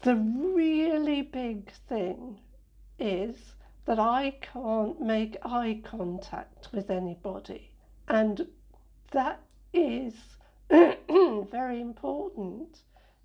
the 0.01 0.15
really 0.15 1.23
big 1.23 1.71
thing 1.89 2.39
is 2.99 3.54
that 3.85 3.99
I 3.99 4.35
can't 4.41 4.99
make 4.99 5.37
eye 5.43 5.79
contact 5.83 6.69
with 6.73 6.89
anybody, 6.89 7.69
and 8.07 8.47
that 9.11 9.41
is 9.73 10.13
very 10.69 11.81
important 11.81 12.79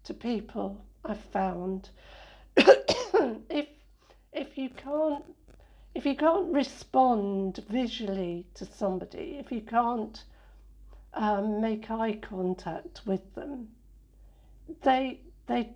to 0.04 0.14
people. 0.14 0.84
I've 1.04 1.20
found 1.32 1.88
if 2.56 3.68
if 4.32 4.58
you 4.58 4.68
can't 4.68 5.24
if 5.94 6.04
you 6.04 6.14
can't 6.14 6.52
respond 6.52 7.64
visually 7.68 8.46
to 8.54 8.64
somebody, 8.64 9.36
if 9.38 9.50
you 9.50 9.62
can't 9.62 10.22
um, 11.14 11.60
make 11.60 11.90
eye 11.90 12.18
contact 12.20 13.00
with 13.06 13.34
them, 13.34 13.68
they 14.82 15.20
they 15.46 15.70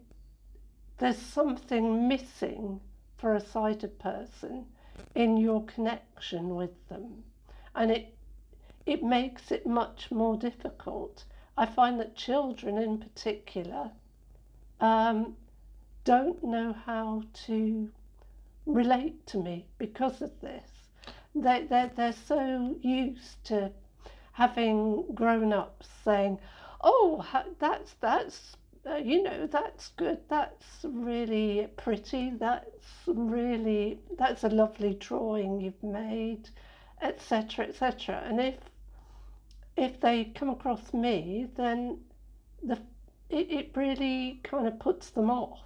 there's 0.98 1.18
something 1.18 2.06
missing 2.06 2.80
for 3.16 3.34
a 3.34 3.40
sighted 3.40 3.98
person 3.98 4.66
in 5.14 5.36
your 5.36 5.64
connection 5.64 6.54
with 6.54 6.88
them, 6.88 7.24
and 7.74 7.90
it 7.90 8.14
it 8.86 9.02
makes 9.02 9.50
it 9.50 9.66
much 9.66 10.10
more 10.10 10.36
difficult. 10.36 11.24
I 11.56 11.66
find 11.66 12.00
that 12.00 12.16
children, 12.16 12.78
in 12.78 12.98
particular, 12.98 13.90
um, 14.80 15.36
don't 16.04 16.42
know 16.44 16.72
how 16.72 17.22
to 17.46 17.88
relate 18.66 19.26
to 19.28 19.38
me 19.38 19.66
because 19.78 20.20
of 20.20 20.32
this. 20.40 20.68
They, 21.34 21.66
they're, 21.68 21.90
they're 21.96 22.12
so 22.12 22.76
used 22.82 23.44
to 23.44 23.72
having 24.32 25.04
grown 25.14 25.52
up 25.52 25.82
saying, 26.04 26.38
oh, 26.82 27.24
that's, 27.58 27.94
that's, 28.00 28.56
uh, 28.86 28.96
you 28.96 29.22
know, 29.22 29.46
that's 29.46 29.88
good, 29.96 30.18
that's 30.28 30.84
really 30.84 31.68
pretty, 31.76 32.30
that's 32.38 32.86
really, 33.06 33.98
that's 34.18 34.44
a 34.44 34.48
lovely 34.48 34.94
drawing 34.94 35.60
you've 35.60 35.82
made, 35.82 36.48
etc., 37.00 37.66
etc. 37.66 38.22
And 38.26 38.40
if, 38.40 38.56
if 39.76 40.00
they 40.00 40.24
come 40.34 40.50
across 40.50 40.92
me, 40.92 41.48
then 41.56 41.98
the, 42.62 42.78
it, 43.30 43.50
it 43.50 43.70
really 43.74 44.40
kind 44.42 44.66
of 44.66 44.78
puts 44.78 45.10
them 45.10 45.30
off, 45.30 45.60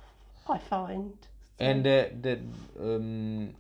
I 0.49 0.59
find. 0.59 1.13
and 1.59 1.87
uh, 1.87 2.05
the 2.21 2.39
um, 2.81 3.55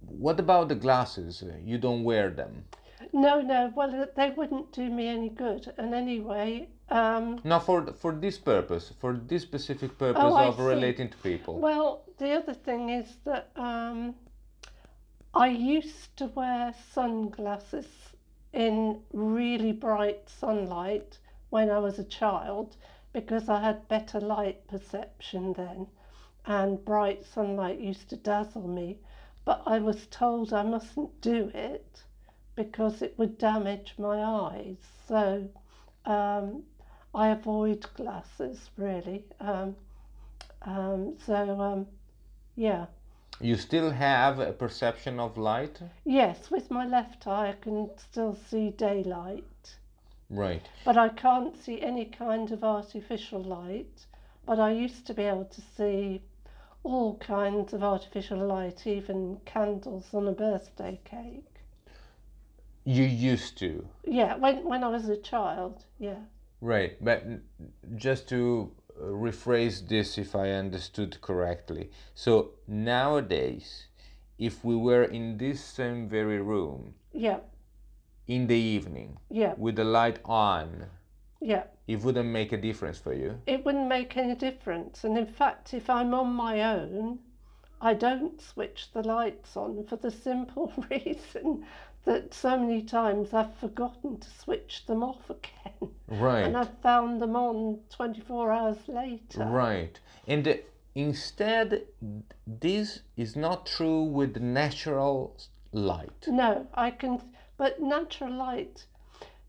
what 0.00 0.40
about 0.40 0.68
the 0.68 0.74
glasses 0.74 1.44
you 1.62 1.76
don't 1.78 2.02
wear 2.04 2.30
them 2.30 2.64
No, 3.12 3.40
no, 3.42 3.72
well, 3.76 4.06
they 4.16 4.30
wouldn't 4.30 4.72
do 4.72 4.88
me 4.90 5.08
any 5.08 5.28
good. 5.28 5.72
And 5.78 5.94
anyway, 5.94 6.68
um, 6.88 7.40
no 7.44 7.58
for 7.58 7.92
for 7.94 8.12
this 8.12 8.38
purpose 8.38 8.92
for 9.00 9.14
this 9.14 9.42
specific 9.42 9.98
purpose 9.98 10.22
Oh, 10.24 10.48
of 10.48 10.58
relating 10.60 11.08
to 11.08 11.16
people 11.18 11.58
well, 11.58 12.04
the 12.18 12.30
other 12.32 12.54
thing 12.54 12.90
is 12.90 13.16
that 13.24 13.50
um, 13.56 14.14
I 15.34 15.48
used 15.48 16.16
to 16.18 16.26
wear 16.26 16.72
sunglasses 16.92 17.86
in 18.52 19.00
really 19.12 19.72
bright 19.72 20.28
sunlight 20.28 21.18
when 21.50 21.70
I 21.70 21.78
was 21.78 21.98
a 21.98 22.04
child 22.04 22.76
because 23.12 23.48
I 23.48 23.60
had 23.60 23.88
better 23.88 24.20
light 24.20 24.66
perception 24.68 25.52
then, 25.54 25.86
and 26.46 26.84
bright 26.84 27.24
sunlight 27.24 27.80
used 27.80 28.08
to 28.10 28.16
dazzle 28.16 28.68
me. 28.68 28.98
But 29.44 29.62
I 29.66 29.78
was 29.78 30.06
told 30.06 30.52
I 30.52 30.62
mustn't 30.62 31.20
do 31.20 31.50
it 31.54 32.02
because 32.54 33.02
it 33.02 33.14
would 33.18 33.38
damage 33.38 33.94
my 33.98 34.22
eyes. 34.22 34.76
So 35.08 35.48
um, 36.04 36.62
I 37.16 37.28
avoid 37.28 37.86
glasses 37.94 38.68
really. 38.76 39.24
Um, 39.40 39.74
um, 40.60 41.14
so 41.24 41.58
um, 41.58 41.86
yeah. 42.56 42.86
You 43.40 43.56
still 43.56 43.90
have 43.90 44.38
a 44.38 44.52
perception 44.52 45.18
of 45.18 45.38
light? 45.38 45.80
Yes, 46.04 46.50
with 46.50 46.70
my 46.70 46.86
left 46.86 47.26
eye 47.26 47.48
I 47.48 47.52
can 47.54 47.88
still 47.96 48.36
see 48.50 48.68
daylight. 48.68 49.76
Right. 50.28 50.68
But 50.84 50.98
I 50.98 51.08
can't 51.08 51.56
see 51.56 51.80
any 51.80 52.04
kind 52.04 52.52
of 52.52 52.62
artificial 52.62 53.42
light. 53.42 54.04
But 54.44 54.60
I 54.60 54.72
used 54.72 55.06
to 55.06 55.14
be 55.14 55.22
able 55.22 55.46
to 55.46 55.62
see 55.74 56.20
all 56.82 57.16
kinds 57.16 57.72
of 57.72 57.82
artificial 57.82 58.46
light, 58.46 58.86
even 58.86 59.40
candles 59.46 60.12
on 60.12 60.28
a 60.28 60.32
birthday 60.32 61.00
cake. 61.04 61.44
You 62.84 63.04
used 63.04 63.56
to. 63.58 63.88
Yeah, 64.04 64.36
when 64.36 64.64
when 64.64 64.84
I 64.84 64.88
was 64.88 65.08
a 65.08 65.16
child, 65.16 65.82
yeah. 65.98 66.20
Right, 66.60 66.96
but 67.04 67.24
just 67.96 68.28
to 68.30 68.72
uh, 68.98 69.04
rephrase 69.04 69.86
this 69.88 70.16
if 70.18 70.34
I 70.34 70.50
understood 70.50 71.20
correctly. 71.20 71.90
So 72.14 72.52
nowadays, 72.66 73.88
if 74.38 74.64
we 74.64 74.74
were 74.76 75.04
in 75.04 75.36
this 75.38 75.62
same 75.62 76.08
very 76.08 76.40
room 76.40 76.94
Yeah, 77.12 77.40
in 78.26 78.46
the 78.46 78.56
evening 78.56 79.18
yeah, 79.30 79.54
with 79.56 79.76
the 79.76 79.84
light 79.84 80.18
on, 80.24 80.86
yeah. 81.40 81.64
it 81.86 82.00
wouldn't 82.00 82.28
make 82.28 82.52
a 82.52 82.56
difference 82.56 82.98
for 82.98 83.12
you. 83.12 83.38
It 83.46 83.64
wouldn't 83.64 83.88
make 83.88 84.16
any 84.16 84.34
difference. 84.34 85.04
And 85.04 85.16
in 85.18 85.26
fact, 85.26 85.74
if 85.74 85.88
I'm 85.90 86.14
on 86.14 86.32
my 86.32 86.62
own, 86.62 87.18
I 87.80 87.92
don't 87.92 88.40
switch 88.40 88.90
the 88.92 89.02
lights 89.02 89.56
on 89.56 89.84
for 89.84 89.96
the 89.96 90.10
simple 90.10 90.72
reason 90.90 91.66
that 92.06 92.32
so 92.32 92.56
many 92.56 92.82
times 92.82 93.34
I've 93.34 93.54
forgotten 93.56 94.18
to 94.18 94.28
switch 94.30 94.86
them 94.86 95.02
off 95.02 95.28
again. 95.30 95.90
Right. 96.08 96.42
And 96.42 96.56
I've 96.56 96.78
found 96.78 97.20
them 97.20 97.36
on 97.36 97.80
24 97.90 98.52
hours 98.52 98.78
later. 98.88 99.44
Right. 99.44 99.98
And 100.26 100.48
uh, 100.48 100.54
instead, 100.94 101.82
this 102.46 103.00
is 103.16 103.36
not 103.36 103.66
true 103.66 104.04
with 104.04 104.36
natural 104.36 105.36
light. 105.72 106.26
No, 106.28 106.66
I 106.74 106.92
can, 106.92 107.20
but 107.56 107.82
natural 107.82 108.32
light, 108.32 108.86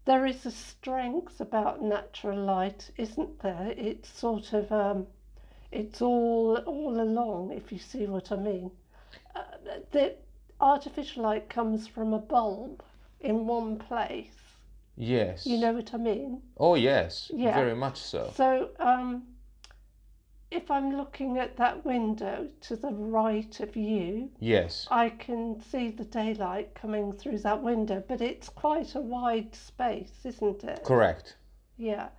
there 0.06 0.26
is 0.26 0.46
a 0.46 0.52
strength 0.52 1.40
about 1.40 1.84
natural 1.84 2.40
light, 2.40 2.90
isn't 2.98 3.40
there? 3.42 3.74
It's 3.78 4.10
sort 4.10 4.54
of, 4.54 4.72
um, 4.72 5.08
it's 5.72 6.02
all 6.02 6.58
all 6.66 7.00
along, 7.00 7.52
if 7.52 7.72
you 7.72 7.78
see 7.78 8.08
what 8.08 8.32
I 8.32 8.38
mean. 8.38 8.72
Uh, 9.36 9.42
the 9.92 10.16
artificial 10.60 11.24
light 11.24 11.50
comes 11.50 11.88
from 11.88 12.14
a 12.14 12.20
bulb 12.20 12.84
in 13.20 13.48
one 13.48 13.78
place. 13.78 14.32
Yes. 14.96 15.46
You 15.46 15.60
know 15.60 15.74
what 15.74 15.94
I 15.94 15.98
mean? 15.98 16.42
Oh, 16.58 16.76
yes. 16.76 17.32
Yeah. 17.34 17.54
Very 17.54 17.76
much 17.76 17.98
so. 17.98 18.32
So, 18.36 18.70
um, 18.80 19.24
if 20.50 20.72
I'm 20.72 20.96
looking 20.96 21.38
at 21.38 21.58
that 21.58 21.86
window 21.86 22.48
to 22.62 22.76
the 22.76 22.92
right 22.92 23.60
of 23.60 23.76
you, 23.76 24.32
Yes. 24.40 24.88
I 24.90 25.10
can 25.10 25.62
see 25.62 25.90
the 25.90 26.06
daylight 26.06 26.74
coming 26.74 27.12
through 27.14 27.40
that 27.40 27.62
window, 27.62 28.04
but 28.08 28.22
it's 28.22 28.50
quite 28.50 28.96
a 28.96 29.02
wide 29.02 29.54
space, 29.54 30.14
isn't 30.24 30.64
it? 30.64 30.84
Correct. 30.84 31.36
Yeah. 31.78 32.10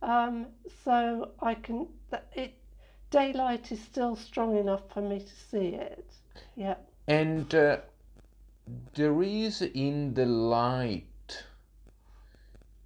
Um, 0.00 0.46
so 0.84 1.32
I 1.40 1.54
can 1.54 1.88
it 2.34 2.54
daylight 3.10 3.72
is 3.72 3.80
still 3.80 4.14
strong 4.16 4.56
enough 4.56 4.82
for 4.92 5.00
me 5.00 5.18
to 5.20 5.34
see 5.50 5.74
it. 5.74 6.06
Yeah. 6.54 6.76
And 7.08 7.54
uh, 7.54 7.78
there 8.94 9.22
is 9.22 9.62
in 9.62 10.14
the 10.14 10.26
light 10.26 11.04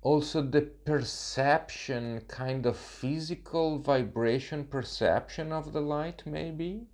also 0.02 0.42
the 0.42 0.62
perception, 0.62 2.22
kind 2.28 2.66
of 2.66 2.76
physical 2.76 3.78
vibration 3.78 4.64
perception 4.64 5.52
of 5.52 5.72
the 5.72 5.80
light, 5.80 6.22
maybe? 6.26 6.87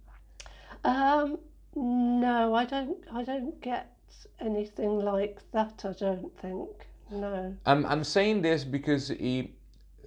Um, 0.84 1.38
no, 1.74 2.54
I 2.54 2.64
don't. 2.64 2.96
I 3.12 3.22
don't 3.22 3.60
get 3.60 3.92
anything 4.40 4.98
like 4.98 5.40
that. 5.52 5.84
I 5.84 5.92
don't 5.92 6.36
think. 6.40 6.70
No. 7.10 7.54
I'm, 7.66 7.86
I'm 7.86 8.02
saying 8.02 8.42
this 8.42 8.64
because 8.64 9.08
he, 9.08 9.52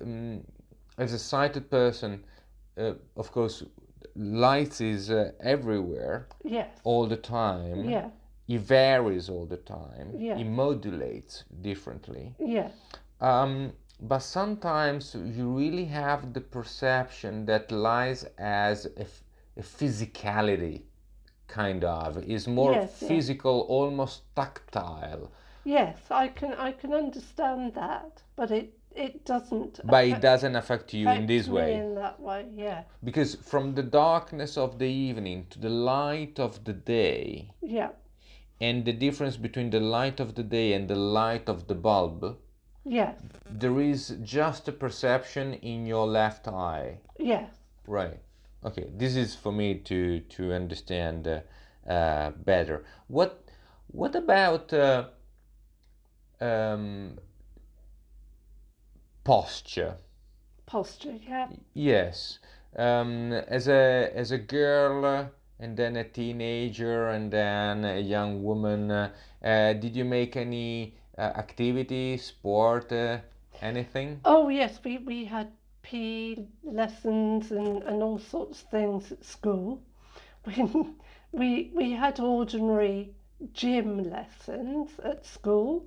um, 0.02 0.44
as 0.98 1.14
a 1.14 1.20
sighted 1.20 1.72
person, 1.72 2.24
uh, 2.78 2.94
of 3.16 3.32
course, 3.32 3.64
light 4.20 4.82
is 4.82 5.10
uh, 5.10 5.32
everywhere 5.40 6.28
Yes. 6.44 6.70
all 6.84 7.08
the 7.08 7.18
time. 7.18 7.90
Yeah. 7.90 8.10
It 8.48 8.62
varies 8.62 9.30
all 9.30 9.46
the 9.46 9.58
time. 9.58 10.14
Yeah. 10.18 10.38
It 10.38 10.46
modulates 10.46 11.44
differently. 11.62 12.36
Yeah. 12.40 12.70
Um, 13.22 13.74
but 14.02 14.20
sometimes 14.20 15.16
you 15.16 15.48
really 15.50 15.86
have 15.86 16.34
the 16.34 16.42
perception 16.42 17.46
that 17.46 17.72
lies 17.72 18.26
as 18.38 18.86
a, 18.86 19.02
f- 19.02 19.24
a 19.58 19.62
physicality, 19.62 20.82
kind 21.48 21.84
of, 21.84 22.18
is 22.24 22.48
more 22.48 22.74
Yes, 22.74 23.00
physical, 23.00 23.62
almost 23.70 24.24
tactile. 24.36 25.32
Yes. 25.66 25.98
I 26.10 26.30
can. 26.30 26.54
I 26.54 26.72
can 26.72 26.94
understand 26.94 27.74
that, 27.76 28.24
but 28.36 28.52
it 28.52 28.79
it 29.00 29.26
doesn't. 29.26 29.80
But 29.84 30.06
it 30.06 30.22
doesn't 30.22 30.56
affect 30.56 30.94
you 30.94 31.10
in 31.10 31.26
this 31.26 31.48
way. 31.48 31.76
In 31.76 31.96
that 31.96 32.20
way. 32.20 32.46
Yeah. 32.56 32.84
Because 33.04 33.36
from 33.36 33.76
the 33.76 33.84
darkness 33.84 34.58
of 34.58 34.78
the 34.80 34.88
evening 35.08 35.48
to 35.52 35.60
the 35.60 35.70
light 35.70 36.40
of 36.40 36.64
the 36.66 36.74
day, 36.74 37.52
Yeah. 37.62 37.92
and 38.60 38.84
the 38.86 38.94
difference 38.94 39.38
between 39.38 39.70
the 39.70 39.80
light 39.80 40.20
of 40.20 40.36
the 40.36 40.44
day 40.44 40.74
and 40.74 40.88
the 40.90 40.96
light 40.96 41.48
of 41.50 41.68
the 41.68 41.76
bulb, 41.76 42.38
Yes. 42.84 43.16
there 43.50 43.80
is 43.80 44.18
just 44.24 44.68
a 44.68 44.72
perception 44.72 45.54
in 45.54 45.86
your 45.86 46.06
left 46.08 46.48
eye. 46.48 47.00
Yes. 47.18 47.50
Right. 47.88 48.20
Okay. 48.66 48.88
This 49.02 49.16
is 49.16 49.36
for 49.36 49.52
me 49.52 49.76
to 49.90 50.20
to 50.36 50.54
understand 50.54 51.28
uh, 51.28 51.40
uh, 51.90 52.32
better. 52.32 52.84
What 53.08 53.32
What 53.92 54.16
about 54.16 54.74
uh, 54.74 55.06
um, 56.42 57.18
posture? 59.30 59.96
Posture. 60.66 61.20
Yeah. 61.28 61.50
Yes. 61.76 62.40
Um, 62.76 63.32
as 63.32 63.68
a 63.68 64.12
as 64.16 64.32
a 64.32 64.40
girl 64.40 65.06
uh, 65.06 65.26
and 65.60 65.78
then 65.78 65.98
a 65.98 66.04
teenager 66.04 67.10
and 67.10 67.32
then 67.32 67.86
a 67.86 68.00
young 68.00 68.44
woman, 68.44 68.90
uh, 68.90 69.12
uh, 69.44 69.74
did 69.74 69.96
you 69.96 70.04
make 70.04 70.36
any 70.36 70.96
uh, 71.16 71.22
activity, 71.22 72.18
sport, 72.18 72.92
uh, 72.92 73.20
anything? 73.62 74.20
Oh 74.26 74.50
yes, 74.50 74.80
we, 74.84 74.98
we 74.98 75.26
had 75.26 75.52
PE 75.84 76.38
lessons 76.64 77.52
and, 77.52 77.84
and 77.84 78.02
all 78.02 78.18
sorts 78.18 78.64
of 78.64 78.70
things 78.70 79.12
at 79.12 79.24
school. 79.24 79.80
We, 80.48 80.66
we 81.32 81.72
we 81.76 81.92
had 81.92 82.20
ordinary 82.20 83.14
gym 83.54 84.10
lessons 84.10 84.90
at 85.04 85.24
school, 85.24 85.86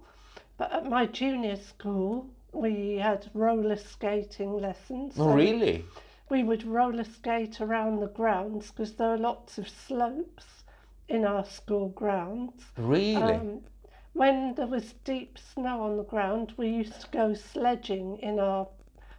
but 0.58 0.70
at 0.70 0.88
my 0.88 1.06
junior 1.06 1.56
school 1.56 2.30
we 2.52 2.96
had 2.96 3.30
roller 3.34 3.76
skating 3.76 4.58
lessons. 4.58 5.14
Oh, 5.18 5.24
So 5.28 5.34
really? 5.34 5.84
We 6.28 6.42
would 6.42 6.64
roller 6.64 7.04
skate 7.04 7.60
around 7.60 8.00
the 8.00 8.08
grounds 8.08 8.70
because 8.70 8.94
there 8.94 9.08
are 9.08 9.18
lots 9.18 9.58
of 9.58 9.68
slopes 9.68 10.64
in 11.08 11.24
our 11.24 11.44
school 11.44 11.88
grounds. 11.88 12.64
Really? 12.76 13.16
Um, 13.16 13.60
when 14.14 14.54
there 14.54 14.66
was 14.66 14.92
deep 15.04 15.38
snow 15.38 15.82
on 15.82 15.96
the 15.96 16.04
ground, 16.04 16.52
we 16.56 16.68
used 16.68 17.00
to 17.00 17.06
go 17.10 17.34
sledging 17.34 18.18
in 18.18 18.38
our 18.38 18.68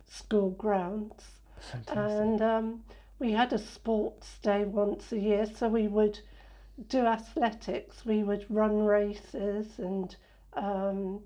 school 0.05 0.51
grounds. 0.51 1.23
Fantastic. 1.59 1.97
And 1.97 2.41
um, 2.41 2.83
we 3.19 3.31
had 3.31 3.53
a 3.53 3.57
sports 3.57 4.37
day 4.39 4.63
once 4.65 5.11
a 5.11 5.19
year, 5.19 5.45
so 5.45 5.67
we 5.67 5.87
would 5.87 6.19
do 6.89 7.05
athletics. 7.05 8.05
We 8.05 8.23
would 8.23 8.45
run 8.49 8.85
races 8.85 9.79
and, 9.79 10.15
um, 10.53 11.21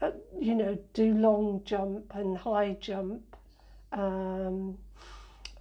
uh, 0.00 0.10
you 0.38 0.54
know, 0.54 0.78
do 0.94 1.12
long 1.14 1.62
jump 1.64 2.14
and 2.14 2.38
high 2.38 2.76
jump, 2.80 3.36
um, 3.92 4.78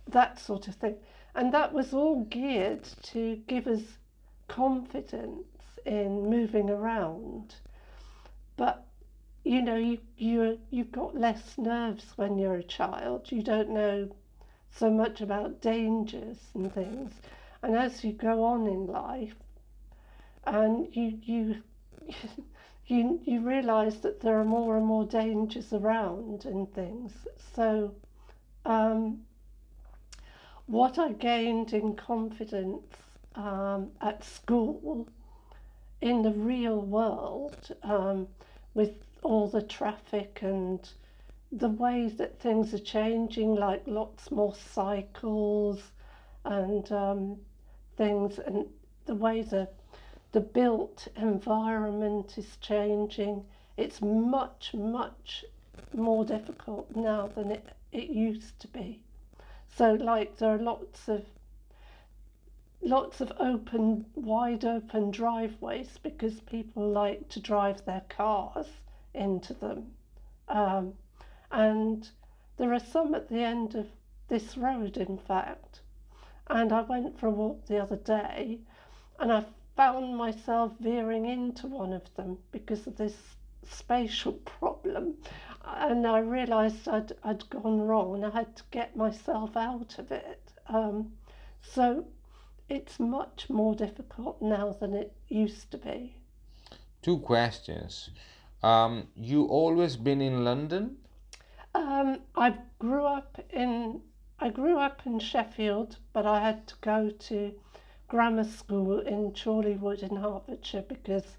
that 0.08 0.40
sort 0.40 0.68
of 0.68 0.76
thing. 0.76 0.96
And 1.36 1.54
that 1.54 1.74
was 1.74 1.94
all 1.94 2.24
geared 2.26 2.84
to 3.04 3.36
give 3.48 3.68
us 3.68 3.82
confidence 4.48 5.46
in 5.86 6.30
moving 6.30 6.70
around. 6.70 7.56
But 8.58 8.86
you 9.44 9.62
know, 9.62 9.76
you 9.76 10.00
you 10.18 10.60
you've 10.70 10.92
got 10.92 11.16
less 11.16 11.58
nerves 11.58 12.14
when 12.16 12.38
you're 12.38 12.56
a 12.56 12.64
child. 12.64 13.32
You 13.32 13.42
don't 13.42 13.70
know 13.70 14.10
so 14.72 14.90
much 14.90 15.22
about 15.22 15.62
dangers 15.62 16.38
and 16.54 16.74
things. 16.74 17.14
And 17.62 17.76
as 17.76 18.04
you 18.04 18.14
go 18.14 18.44
on 18.44 18.68
in 18.68 18.86
life, 18.86 19.36
and 20.46 20.88
you 20.96 21.20
you 21.24 21.56
you 22.90 23.22
you 23.24 23.40
realise 23.42 23.98
that 24.00 24.20
there 24.20 24.40
are 24.40 24.46
more 24.46 24.76
and 24.76 24.86
more 24.86 25.06
dangers 25.06 25.72
around 25.72 26.46
and 26.46 26.74
things. 26.74 27.14
So, 27.56 27.94
um, 28.66 29.22
what 30.66 30.98
I 30.98 31.12
gained 31.12 31.74
in 31.74 31.96
confidence 31.96 32.96
um, 33.36 33.92
at 34.02 34.24
school, 34.24 35.08
in 36.02 36.24
the 36.24 36.32
real 36.32 36.82
world, 36.82 37.76
um, 37.84 38.28
with 38.74 38.96
all 39.22 39.48
the 39.48 39.62
traffic 39.62 40.40
and 40.42 40.90
the 41.52 41.70
way 41.70 42.08
that 42.08 42.40
things 42.40 42.74
are 42.74 42.80
changing, 42.80 43.54
like 43.54 43.84
lots 43.86 44.32
more 44.32 44.56
cycles 44.56 45.80
and 46.44 46.92
um, 46.92 47.38
things, 47.98 48.40
and 48.40 48.66
the 49.06 49.16
way 49.16 49.44
the 49.44 49.68
the 50.32 50.40
built 50.40 51.08
environment 51.16 52.38
is 52.38 52.58
changing. 52.58 53.46
It's 53.78 54.02
much, 54.02 54.74
much 54.74 55.46
more 55.94 56.24
difficult 56.24 56.96
now 56.96 57.28
than 57.28 57.52
it, 57.52 57.70
it 57.92 58.10
used 58.10 58.60
to 58.60 58.68
be. 58.68 59.02
So, 59.76 59.94
like, 59.94 60.38
there 60.38 60.54
are 60.56 60.60
lots 60.60 61.08
of 61.08 61.26
lots 62.82 63.20
of 63.20 63.32
open, 63.40 64.06
wide 64.16 64.64
open 64.64 65.12
driveways 65.12 66.00
because 66.02 66.40
people 66.42 66.90
like 66.90 67.28
to 67.30 67.40
drive 67.40 67.84
their 67.86 68.04
cars 68.08 68.68
into 69.14 69.54
them. 69.54 69.92
Um, 70.48 70.94
and 71.52 72.10
there 72.58 72.74
are 72.74 72.80
some 72.80 73.14
at 73.16 73.30
the 73.30 73.44
end 73.44 73.76
of 73.76 73.88
this 74.30 74.58
road, 74.58 74.96
in 74.96 75.18
fact. 75.18 75.82
And 76.48 76.72
I 76.72 76.82
went 76.82 77.20
for 77.20 77.28
a 77.28 77.32
walk 77.32 77.66
the 77.66 77.82
other 77.82 77.98
day 77.98 78.60
and 79.20 79.32
I 79.32 79.46
found 79.80 80.18
myself 80.18 80.74
veering 80.82 81.26
into 81.26 81.66
one 81.66 81.94
of 81.94 82.14
them 82.16 82.38
because 82.52 82.86
of 82.86 82.98
this 82.98 83.16
spatial 83.66 84.34
problem. 84.34 85.14
And 85.64 86.06
I 86.06 86.20
realised 86.20 86.86
I'd, 86.90 87.14
I'd 87.24 87.50
gone 87.50 87.80
wrong 87.88 88.16
and 88.16 88.26
I 88.26 88.30
had 88.30 88.58
to 88.58 88.64
get 88.72 88.98
myself 88.98 89.56
out 89.56 89.98
of 89.98 90.12
it. 90.12 90.52
Um, 90.68 91.14
so 91.62 92.06
it's 92.68 93.00
much 93.00 93.50
more 93.50 93.74
difficult 93.74 94.42
now 94.42 94.76
than 94.82 94.94
it 94.94 95.14
used 95.30 95.72
to 95.72 95.78
be. 95.78 96.14
Two 97.02 97.20
questions. 97.20 98.10
Um, 98.62 99.08
you 99.16 99.46
always 99.46 99.96
been 99.96 100.20
in 100.20 100.44
London? 100.44 100.98
Um, 101.74 102.20
I 102.36 102.58
grew 102.80 103.06
up 103.06 103.40
in 103.50 104.02
I 104.42 104.50
grew 104.50 104.78
up 104.78 105.02
in 105.06 105.20
Sheffield, 105.20 105.98
but 106.12 106.26
I 106.26 106.42
had 106.42 106.68
to 106.68 106.76
go 106.82 107.10
to 107.28 107.54
grammar 108.10 108.44
school 108.44 109.00
in 109.00 109.32
Chorleywood 109.32 110.02
in 110.04 110.18
Hertfordshire 110.18 110.82
because 110.82 111.38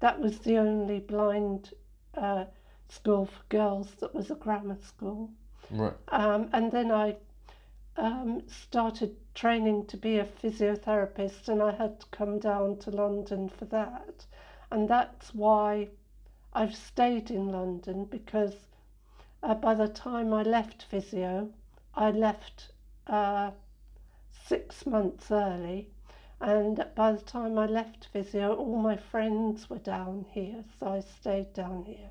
that 0.00 0.20
was 0.20 0.38
the 0.40 0.58
only 0.58 1.00
blind 1.00 1.72
uh, 2.14 2.44
school 2.88 3.26
for 3.26 3.42
girls 3.48 3.94
that 4.00 4.14
was 4.14 4.30
a 4.30 4.34
grammar 4.34 4.76
school. 4.82 5.30
Right. 5.70 5.94
Um, 6.08 6.50
and 6.52 6.70
then 6.70 6.92
I 6.92 7.16
um, 7.96 8.42
started 8.46 9.16
training 9.34 9.86
to 9.86 9.96
be 9.96 10.18
a 10.18 10.24
physiotherapist, 10.24 11.48
and 11.48 11.62
I 11.62 11.72
had 11.72 12.00
to 12.00 12.06
come 12.10 12.38
down 12.38 12.78
to 12.78 12.90
London 12.90 13.48
for 13.48 13.64
that. 13.66 14.26
And 14.70 14.88
that's 14.88 15.34
why 15.34 15.88
I've 16.52 16.74
stayed 16.74 17.30
in 17.30 17.48
London 17.48 18.04
because 18.04 18.54
uh, 19.42 19.54
by 19.54 19.74
the 19.74 19.88
time 19.88 20.32
I 20.34 20.42
left 20.42 20.82
physio, 20.82 21.50
I 21.94 22.10
left 22.10 22.72
uh, 23.06 23.52
six 24.46 24.84
months 24.84 25.30
early 25.30 25.88
and 26.40 26.84
by 26.94 27.12
the 27.12 27.20
time 27.22 27.58
I 27.58 27.66
left 27.66 28.06
physio, 28.12 28.54
all 28.54 28.76
my 28.78 28.96
friends 28.96 29.68
were 29.68 29.78
down 29.78 30.24
here, 30.30 30.64
so 30.78 30.88
I 30.88 31.00
stayed 31.00 31.52
down 31.52 31.84
here. 31.84 32.10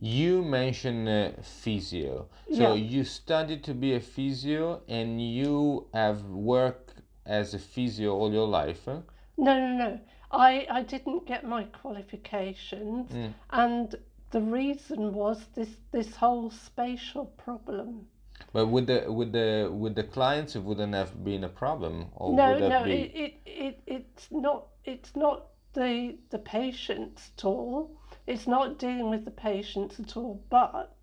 You 0.00 0.42
mentioned 0.42 1.08
uh, 1.08 1.30
physio. 1.42 2.28
So 2.52 2.74
Yeah. 2.74 2.74
you 2.74 3.04
studied 3.04 3.62
to 3.64 3.74
be 3.74 3.94
a 3.94 4.00
physio 4.00 4.82
and 4.88 5.20
you 5.20 5.86
have 5.94 6.24
worked 6.24 6.94
as 7.24 7.54
a 7.54 7.58
physio 7.58 8.12
all 8.16 8.32
your 8.32 8.48
life? 8.48 8.82
huh? 8.84 9.02
No, 9.36 9.58
no, 9.60 9.76
no. 9.76 10.00
I, 10.30 10.66
I 10.70 10.82
didn't 10.82 11.26
get 11.26 11.44
my 11.44 11.64
qualifications, 11.64 13.10
Mm. 13.12 13.32
and 13.50 13.94
the 14.30 14.40
reason 14.40 15.12
was 15.12 15.46
this, 15.54 15.76
this 15.92 16.16
whole 16.16 16.50
spatial 16.50 17.26
problem. 17.26 18.06
But 18.52 18.66
with 18.66 18.86
the 18.86 19.10
with 19.10 19.32
the 19.32 19.70
with 19.72 19.94
the 19.94 20.04
clients 20.04 20.54
it 20.56 20.62
wouldn't 20.62 20.94
have 20.94 21.24
been 21.24 21.44
a 21.44 21.48
problem 21.48 22.08
or 22.14 22.34
no, 22.34 22.52
would 22.52 22.60
no, 22.60 22.84
be? 22.84 22.92
it, 22.92 23.14
it, 23.14 23.34
it, 23.46 23.82
it's 23.86 24.28
not 24.30 24.66
it's 24.84 25.16
not 25.16 25.46
the 25.72 26.16
the 26.30 26.38
patients 26.38 27.30
at 27.36 27.44
all. 27.44 27.96
It's 28.26 28.46
not 28.46 28.78
dealing 28.78 29.10
with 29.10 29.24
the 29.24 29.30
patients 29.30 29.98
at 29.98 30.16
all, 30.16 30.42
but 30.50 30.94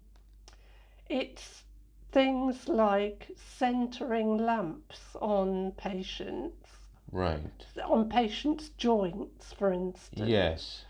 it's 1.09 1.63
things 2.11 2.67
like 2.67 3.31
centering 3.57 4.37
lamps 4.37 5.15
on 5.19 5.71
patients, 5.73 6.67
Right. 7.11 7.65
on 7.83 8.09
patients' 8.09 8.69
joints, 8.77 9.53
for 9.53 9.71
instance. 9.71 10.29
Yes. 10.29 10.85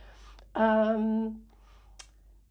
Um, 0.56 1.42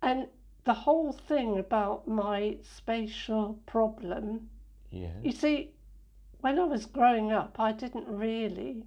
and 0.03 0.29
the 0.69 0.75
whole 0.75 1.13
thing 1.13 1.59
about 1.59 2.07
my 2.07 2.55
spatial 2.63 3.59
problem 3.65 4.51
Yes. 4.91 5.15
you 5.23 5.33
see, 5.33 5.71
when 6.43 6.59
I 6.59 6.65
was 6.65 6.85
growing 6.85 7.33
up, 7.33 7.57
I 7.59 7.73
didn't 7.73 8.07
really, 8.07 8.85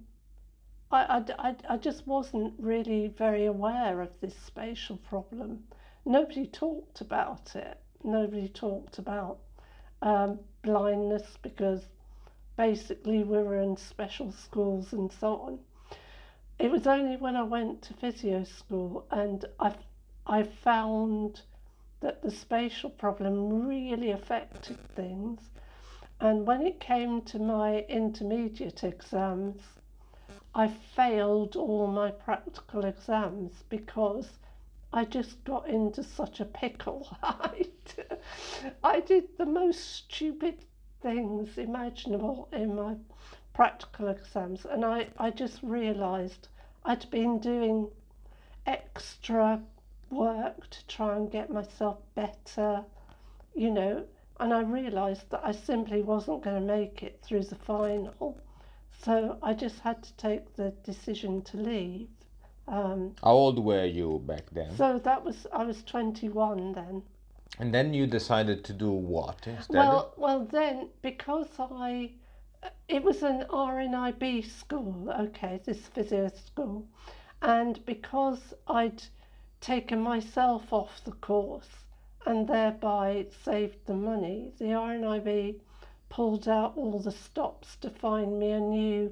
I, 0.92 1.02
I, 1.38 1.48
I, 1.48 1.56
I 1.70 1.76
just 1.76 2.06
wasn't 2.06 2.54
really 2.58 3.08
very 3.08 3.46
aware 3.46 4.00
of 4.00 4.10
this 4.20 4.36
spatial 4.36 4.96
problem. 4.96 5.64
Nobody 6.04 6.46
talked 6.46 7.00
about 7.00 7.56
it. 7.56 7.80
Nobody 8.04 8.48
talked 8.48 8.98
about 8.98 9.38
um, 10.02 10.38
blindness 10.62 11.36
because 11.42 11.82
basically 12.56 13.24
we 13.24 13.42
were 13.42 13.58
in 13.58 13.76
special 13.76 14.30
schools 14.30 14.92
and 14.92 15.10
so 15.10 15.34
on. 15.34 15.58
It 16.60 16.70
was 16.70 16.86
only 16.86 17.16
when 17.16 17.34
I 17.34 17.42
went 17.42 17.82
to 17.82 17.94
physio 17.94 18.44
school 18.44 19.04
and 19.10 19.44
I, 19.58 19.74
I 20.28 20.44
found 20.44 21.42
that 22.02 22.22
the 22.22 22.30
spatial 22.30 22.90
problem 22.90 23.66
really 23.66 24.10
affected 24.10 24.78
things 24.94 25.40
and 26.22 26.46
when 26.46 26.64
it 26.64 26.78
came 26.78 27.22
to 27.22 27.40
my 27.40 27.80
intermediate 27.88 28.84
exams, 28.84 29.60
I 30.54 30.68
failed 30.68 31.56
all 31.56 31.88
my 31.88 32.12
practical 32.12 32.84
exams 32.84 33.64
because 33.68 34.28
I 34.92 35.04
just 35.04 35.42
got 35.42 35.66
into 35.66 36.04
such 36.04 36.38
a 36.38 36.44
pickle. 36.44 37.16
I 38.84 39.00
did 39.00 39.36
the 39.36 39.46
most 39.46 39.80
stupid 39.80 40.64
things 41.00 41.58
imaginable 41.58 42.46
in 42.52 42.76
my 42.76 42.94
practical 43.52 44.06
exams, 44.06 44.64
and 44.64 44.84
I, 44.84 45.08
I 45.18 45.30
just 45.30 45.60
realised 45.60 46.46
I'd 46.84 47.10
been 47.10 47.40
doing 47.40 47.90
extra 48.64 49.60
work 50.12 50.68
to 50.70 50.86
try 50.86 51.16
and 51.16 51.30
get 51.30 51.50
myself 51.50 51.98
better, 52.14 52.84
you 53.54 53.70
know, 53.70 54.04
and 54.38 54.52
I 54.52 54.60
realised 54.62 55.30
that 55.30 55.40
I 55.44 55.52
simply 55.52 56.02
wasn't 56.02 56.42
going 56.42 56.60
to 56.60 56.66
make 56.66 57.02
it 57.02 57.20
through 57.22 57.44
the 57.44 57.56
final. 57.56 58.38
So 59.02 59.38
I 59.42 59.52
just 59.54 59.80
had 59.80 60.02
to 60.02 60.12
take 60.16 60.54
the 60.54 60.70
decision 60.84 61.42
to 61.42 61.56
leave. 61.56 62.08
Um, 62.68 63.14
How 63.22 63.32
old 63.32 63.58
were 63.64 63.84
you 63.84 64.22
back 64.24 64.44
then? 64.52 64.76
so 64.76 64.98
that 65.00 65.24
was 65.24 65.46
I 65.52 65.64
was 65.64 65.82
21 65.82 66.72
then. 66.72 67.02
and 67.58 67.74
then 67.74 67.92
you 67.92 68.06
decided 68.06 68.64
to 68.64 68.72
do 68.72 68.90
what 68.90 69.46
instead? 69.46 69.76
Well, 69.76 70.14
well 70.16 70.44
then 70.44 70.88
because 71.02 71.48
I, 71.58 72.12
it 72.88 73.02
was 73.02 73.22
an 73.22 73.44
RNIB 73.50 74.44
school. 74.48 75.10
Okay, 75.10 75.60
this 75.64 75.80
physio 75.88 76.30
school, 76.46 76.86
and 77.42 77.84
because 77.84 78.54
I'd 78.68 79.02
taken 79.62 80.00
myself 80.02 80.72
off 80.72 81.02
the 81.04 81.12
course 81.12 81.84
and 82.26 82.46
thereby 82.48 83.24
saved 83.44 83.86
the 83.86 83.94
money, 83.94 84.52
the 84.58 84.66
RNIB 84.66 85.60
pulled 86.08 86.46
out 86.48 86.76
all 86.76 86.98
the 86.98 87.10
stops 87.12 87.76
to 87.76 87.88
find 87.88 88.38
me 88.38 88.50
a 88.50 88.60
new 88.60 89.10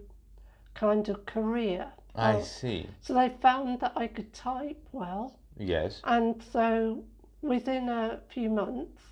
kind 0.74 1.08
of 1.08 1.24
career. 1.24 1.86
I 2.14 2.34
Oh, 2.34 2.42
see. 2.42 2.86
So 3.00 3.14
they 3.14 3.28
found 3.28 3.80
that 3.80 3.92
I 3.96 4.08
could 4.08 4.32
type 4.34 4.86
well, 4.92 5.38
Yes. 5.56 6.00
and 6.04 6.42
so 6.52 7.04
within 7.42 7.88
a 7.88 8.20
few 8.28 8.50
months, 8.50 9.02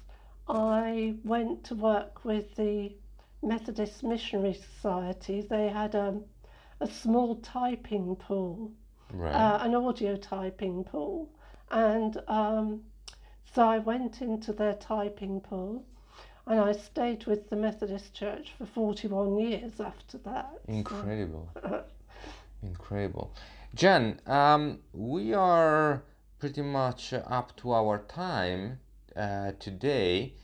I 0.49 1.17
went 1.25 1.65
to 1.65 1.75
work 1.75 2.25
with 2.25 2.55
the 2.57 2.97
Methodist 3.43 4.03
Missionary 4.03 4.55
Society. 4.55 5.41
They 5.43 5.69
had 5.69 5.95
a, 5.95 6.21
a 6.81 6.87
small 6.89 7.37
typing 7.37 8.17
pool 8.17 8.73
Right. 9.13 9.33
uh, 9.35 9.59
an 9.63 9.75
audio 9.75 10.17
typing 10.17 10.85
pool. 10.85 11.29
And 11.71 12.21
um, 12.29 12.83
so 13.55 13.67
I 13.67 13.79
went 13.79 14.21
into 14.21 14.53
their 14.53 14.75
typing 14.75 15.41
pool 15.41 15.85
and 16.47 16.61
I 16.61 16.73
stayed 16.73 17.27
with 17.27 17.51
the 17.51 17.57
Methodist 17.57 18.15
Church 18.15 18.53
for 18.57 18.65
41 18.67 19.39
years 19.39 19.81
after 19.81 20.19
that. 20.19 20.51
So- 20.67 20.73
Incredible. 20.73 21.49
Incredible. 22.63 23.33
Jen, 23.75 24.21
um, 24.27 24.81
we 24.93 25.35
are 25.35 26.03
pretty 26.39 26.63
much 26.63 27.13
up 27.13 27.55
to 27.59 27.73
our 27.73 27.99
time 28.09 28.81
uh, 29.15 29.53
today. 29.59 30.35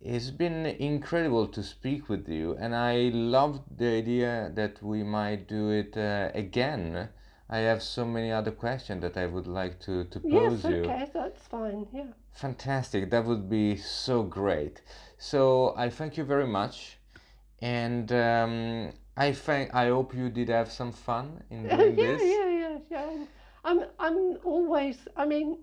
It's 0.00 0.30
been 0.30 0.66
incredible 0.66 1.46
to 1.48 1.62
speak 1.62 2.10
with 2.10 2.28
you, 2.28 2.56
and 2.60 2.74
I 2.74 3.10
loved 3.14 3.78
the 3.78 3.86
idea 3.86 4.52
that 4.54 4.82
we 4.82 5.02
might 5.02 5.48
do 5.48 5.70
it 5.70 5.96
uh, 5.96 6.30
again 6.34 7.08
I 7.48 7.58
have 7.58 7.82
so 7.82 8.04
many 8.04 8.32
other 8.32 8.50
questions 8.52 9.02
that 9.02 9.16
I 9.16 9.26
would 9.26 9.46
like 9.46 9.80
to, 9.80 10.04
to 10.04 10.20
Yes, 10.24 10.62
pose 10.62 10.64
you. 10.64 10.84
okay, 10.84 11.10
that's 11.12 11.46
fine. 11.46 11.86
Yeah. 11.92 12.06
Fantastic. 12.32 13.10
That 13.10 13.24
would 13.24 13.48
be 13.48 13.76
so 13.76 14.22
great. 14.22 14.82
So 15.18 15.74
I 15.76 15.88
thank 15.90 16.16
you 16.16 16.24
very 16.24 16.46
much. 16.46 16.98
And 17.60 18.10
um, 18.12 18.92
I 19.16 19.32
think 19.32 19.74
I 19.74 19.88
hope 19.88 20.14
you 20.14 20.28
did 20.30 20.48
have 20.48 20.70
some 20.70 20.92
fun 20.92 21.42
in 21.50 21.64
yeah, 21.68 21.76
doing 21.76 21.96
this. 21.96 22.22
yeah, 22.22 22.48
yeah, 22.48 22.78
yeah. 22.90 23.24
I'm, 23.64 23.84
I'm 23.98 24.38
always. 24.44 24.98
I 25.16 25.24
mean, 25.26 25.58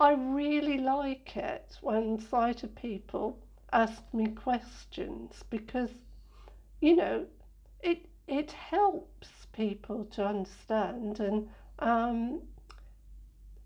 I 0.00 0.12
really 0.14 0.78
like 0.78 1.36
it 1.36 1.76
when 1.80 2.18
sighted 2.18 2.74
people 2.76 3.38
ask 3.72 4.02
me 4.12 4.28
questions 4.28 5.42
because, 5.50 5.90
you 6.80 6.96
know, 6.96 7.26
it 7.82 8.06
it 8.26 8.52
helps 8.52 9.28
people 9.52 10.04
to 10.06 10.26
understand, 10.26 11.20
and 11.20 11.48
um, 11.78 12.40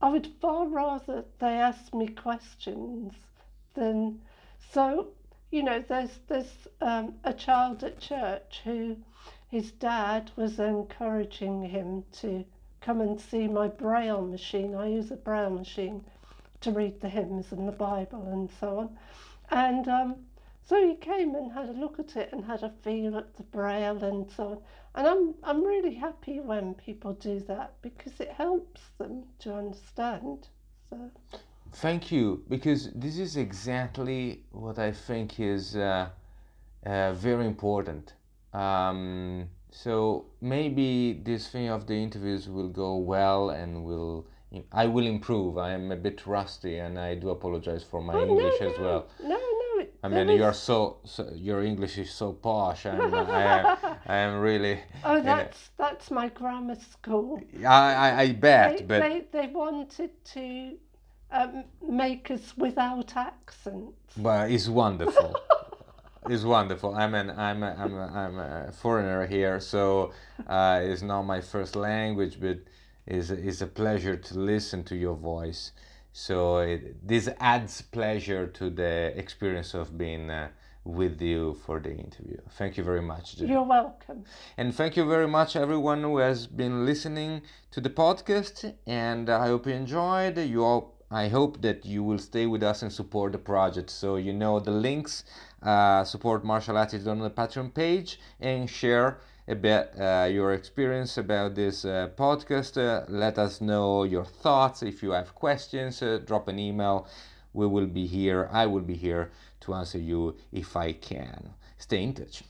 I 0.00 0.10
would 0.10 0.26
far 0.40 0.66
rather 0.66 1.24
they 1.38 1.60
ask 1.60 1.94
me 1.94 2.08
questions 2.08 3.14
than 3.74 4.20
so. 4.72 5.08
You 5.50 5.62
know, 5.62 5.84
there's 5.86 6.18
there's 6.28 6.68
um, 6.80 7.14
a 7.24 7.32
child 7.32 7.84
at 7.84 8.00
church 8.00 8.60
who 8.64 8.96
his 9.48 9.70
dad 9.72 10.30
was 10.36 10.58
encouraging 10.58 11.62
him 11.64 12.04
to 12.20 12.44
come 12.80 13.00
and 13.00 13.20
see 13.20 13.48
my 13.48 13.68
braille 13.68 14.22
machine. 14.22 14.74
I 14.74 14.88
use 14.88 15.10
a 15.10 15.16
braille 15.16 15.50
machine 15.50 16.04
to 16.60 16.70
read 16.70 17.00
the 17.00 17.08
hymns 17.08 17.52
and 17.52 17.66
the 17.66 17.72
Bible 17.72 18.26
and 18.32 18.50
so 18.58 18.78
on. 18.78 18.98
And 19.50 19.88
um, 19.88 20.16
so 20.66 20.86
he 20.86 20.96
came 20.96 21.34
and 21.36 21.52
had 21.52 21.68
a 21.68 21.72
look 21.72 21.98
at 22.00 22.16
it 22.16 22.30
and 22.32 22.44
had 22.44 22.62
a 22.62 22.72
feel 22.82 23.16
at 23.16 23.36
the 23.36 23.44
braille 23.44 24.02
and 24.02 24.28
so 24.30 24.44
on. 24.44 24.58
And 24.96 25.06
I'm 25.06 25.34
I'm 25.42 25.64
really 25.64 25.94
happy 25.94 26.40
when 26.40 26.74
people 26.74 27.12
do 27.12 27.38
that 27.40 27.74
because 27.82 28.20
it 28.20 28.30
helps 28.30 28.80
them 28.98 29.24
to 29.40 29.54
understand. 29.54 30.48
So 30.90 31.10
Thank 31.72 32.10
you, 32.10 32.42
because 32.48 32.90
this 32.94 33.18
is 33.18 33.36
exactly 33.36 34.44
what 34.50 34.78
I 34.78 34.92
think 34.92 35.38
is 35.38 35.76
uh, 35.76 36.08
uh, 36.84 37.12
very 37.12 37.46
important. 37.46 38.14
Um, 38.54 39.48
so 39.70 40.26
maybe 40.40 41.20
this 41.22 41.48
thing 41.48 41.68
of 41.68 41.86
the 41.86 41.94
interviews 41.94 42.48
will 42.48 42.68
go 42.68 42.96
well 42.96 43.50
and 43.50 43.84
will 43.84 44.26
I 44.72 44.86
will 44.86 45.06
improve. 45.06 45.58
I 45.58 45.72
am 45.72 45.92
a 45.92 45.96
bit 45.96 46.26
rusty, 46.26 46.78
and 46.78 46.98
I 46.98 47.14
do 47.14 47.30
apologize 47.30 47.82
for 47.82 48.00
my 48.00 48.14
Oh, 48.14 48.24
no, 48.24 48.30
English 48.30 48.60
as 48.60 48.78
well. 48.78 49.06
No, 49.22 49.28
no. 49.28 49.45
I 50.06 50.24
mean, 50.24 50.36
you 50.36 50.44
are 50.44 50.54
so, 50.54 50.98
so 51.04 51.30
your 51.34 51.62
English 51.62 51.98
is 51.98 52.10
so 52.10 52.32
posh, 52.32 52.84
and 52.84 53.00
I, 53.14 53.76
I 54.06 54.16
am 54.16 54.40
really. 54.40 54.80
Oh, 55.04 55.16
uh, 55.16 55.20
that's 55.20 55.70
that's 55.76 56.10
my 56.10 56.28
grammar 56.28 56.76
school. 56.76 57.40
I, 57.60 57.94
I, 57.94 58.20
I 58.22 58.32
bet, 58.32 58.78
They, 58.78 58.84
but 58.84 59.00
they, 59.00 59.24
they 59.32 59.46
wanted 59.48 60.10
to 60.34 60.76
um, 61.32 61.64
make 61.82 62.30
us 62.30 62.56
without 62.56 63.16
accents. 63.16 64.14
But 64.16 64.50
it's 64.50 64.68
wonderful. 64.68 65.34
it's 66.30 66.44
wonderful. 66.44 66.94
I'm 66.94 67.14
an 67.14 67.30
I'm 67.30 67.62
a, 67.62 67.74
I'm 67.78 67.94
a, 67.94 68.06
I'm 68.06 68.38
a 68.38 68.72
foreigner 68.72 69.26
here, 69.26 69.60
so 69.60 70.12
uh, 70.46 70.80
it's 70.82 71.02
not 71.02 71.22
my 71.22 71.40
first 71.40 71.74
language, 71.76 72.38
but 72.40 72.58
it's 73.06 73.30
it's 73.30 73.60
a 73.60 73.66
pleasure 73.66 74.16
to 74.16 74.38
listen 74.38 74.84
to 74.84 74.96
your 74.96 75.16
voice. 75.16 75.72
So 76.18 76.60
it, 76.60 77.06
this 77.06 77.28
adds 77.40 77.82
pleasure 77.82 78.46
to 78.46 78.70
the 78.70 79.12
experience 79.18 79.74
of 79.74 79.98
being 79.98 80.30
uh, 80.30 80.48
with 80.82 81.20
you 81.20 81.58
for 81.66 81.78
the 81.78 81.90
interview. 81.90 82.38
Thank 82.52 82.78
you 82.78 82.84
very 82.84 83.02
much. 83.02 83.36
Jen. 83.36 83.48
You're 83.48 83.62
welcome. 83.62 84.24
And 84.56 84.74
thank 84.74 84.96
you 84.96 85.06
very 85.06 85.28
much, 85.28 85.56
everyone 85.56 86.00
who 86.00 86.16
has 86.16 86.46
been 86.46 86.86
listening 86.86 87.42
to 87.72 87.82
the 87.82 87.90
podcast. 87.90 88.72
And 88.86 89.28
I 89.28 89.48
hope 89.48 89.66
you 89.66 89.74
enjoyed. 89.74 90.38
You 90.38 90.64
all, 90.64 90.94
I 91.10 91.28
hope 91.28 91.60
that 91.60 91.84
you 91.84 92.02
will 92.02 92.18
stay 92.18 92.46
with 92.46 92.62
us 92.62 92.80
and 92.80 92.90
support 92.90 93.32
the 93.32 93.38
project. 93.38 93.90
So 93.90 94.16
you 94.16 94.32
know 94.32 94.58
the 94.58 94.70
links. 94.70 95.22
Uh, 95.62 96.02
support 96.02 96.46
Martial 96.46 96.78
Attitude 96.78 97.08
on 97.08 97.18
the 97.18 97.30
Patreon 97.30 97.74
page 97.74 98.18
and 98.40 98.70
share 98.70 99.18
a 99.48 99.54
bit 99.54 99.92
uh, 99.98 100.28
your 100.30 100.52
experience 100.52 101.16
about 101.18 101.54
this 101.54 101.84
uh, 101.84 102.08
podcast. 102.16 102.76
Uh, 102.76 103.04
let 103.08 103.38
us 103.38 103.60
know 103.60 104.04
your 104.04 104.24
thoughts. 104.24 104.82
If 104.82 105.02
you 105.02 105.12
have 105.12 105.34
questions, 105.34 106.02
uh, 106.02 106.20
drop 106.24 106.48
an 106.48 106.58
email. 106.58 107.06
We 107.52 107.66
will 107.66 107.86
be 107.86 108.06
here. 108.06 108.48
I 108.52 108.66
will 108.66 108.82
be 108.82 108.94
here 108.96 109.30
to 109.60 109.74
answer 109.74 109.98
you 109.98 110.36
if 110.52 110.76
I 110.76 110.92
can. 110.92 111.50
Stay 111.78 112.02
in 112.02 112.14
touch. 112.14 112.42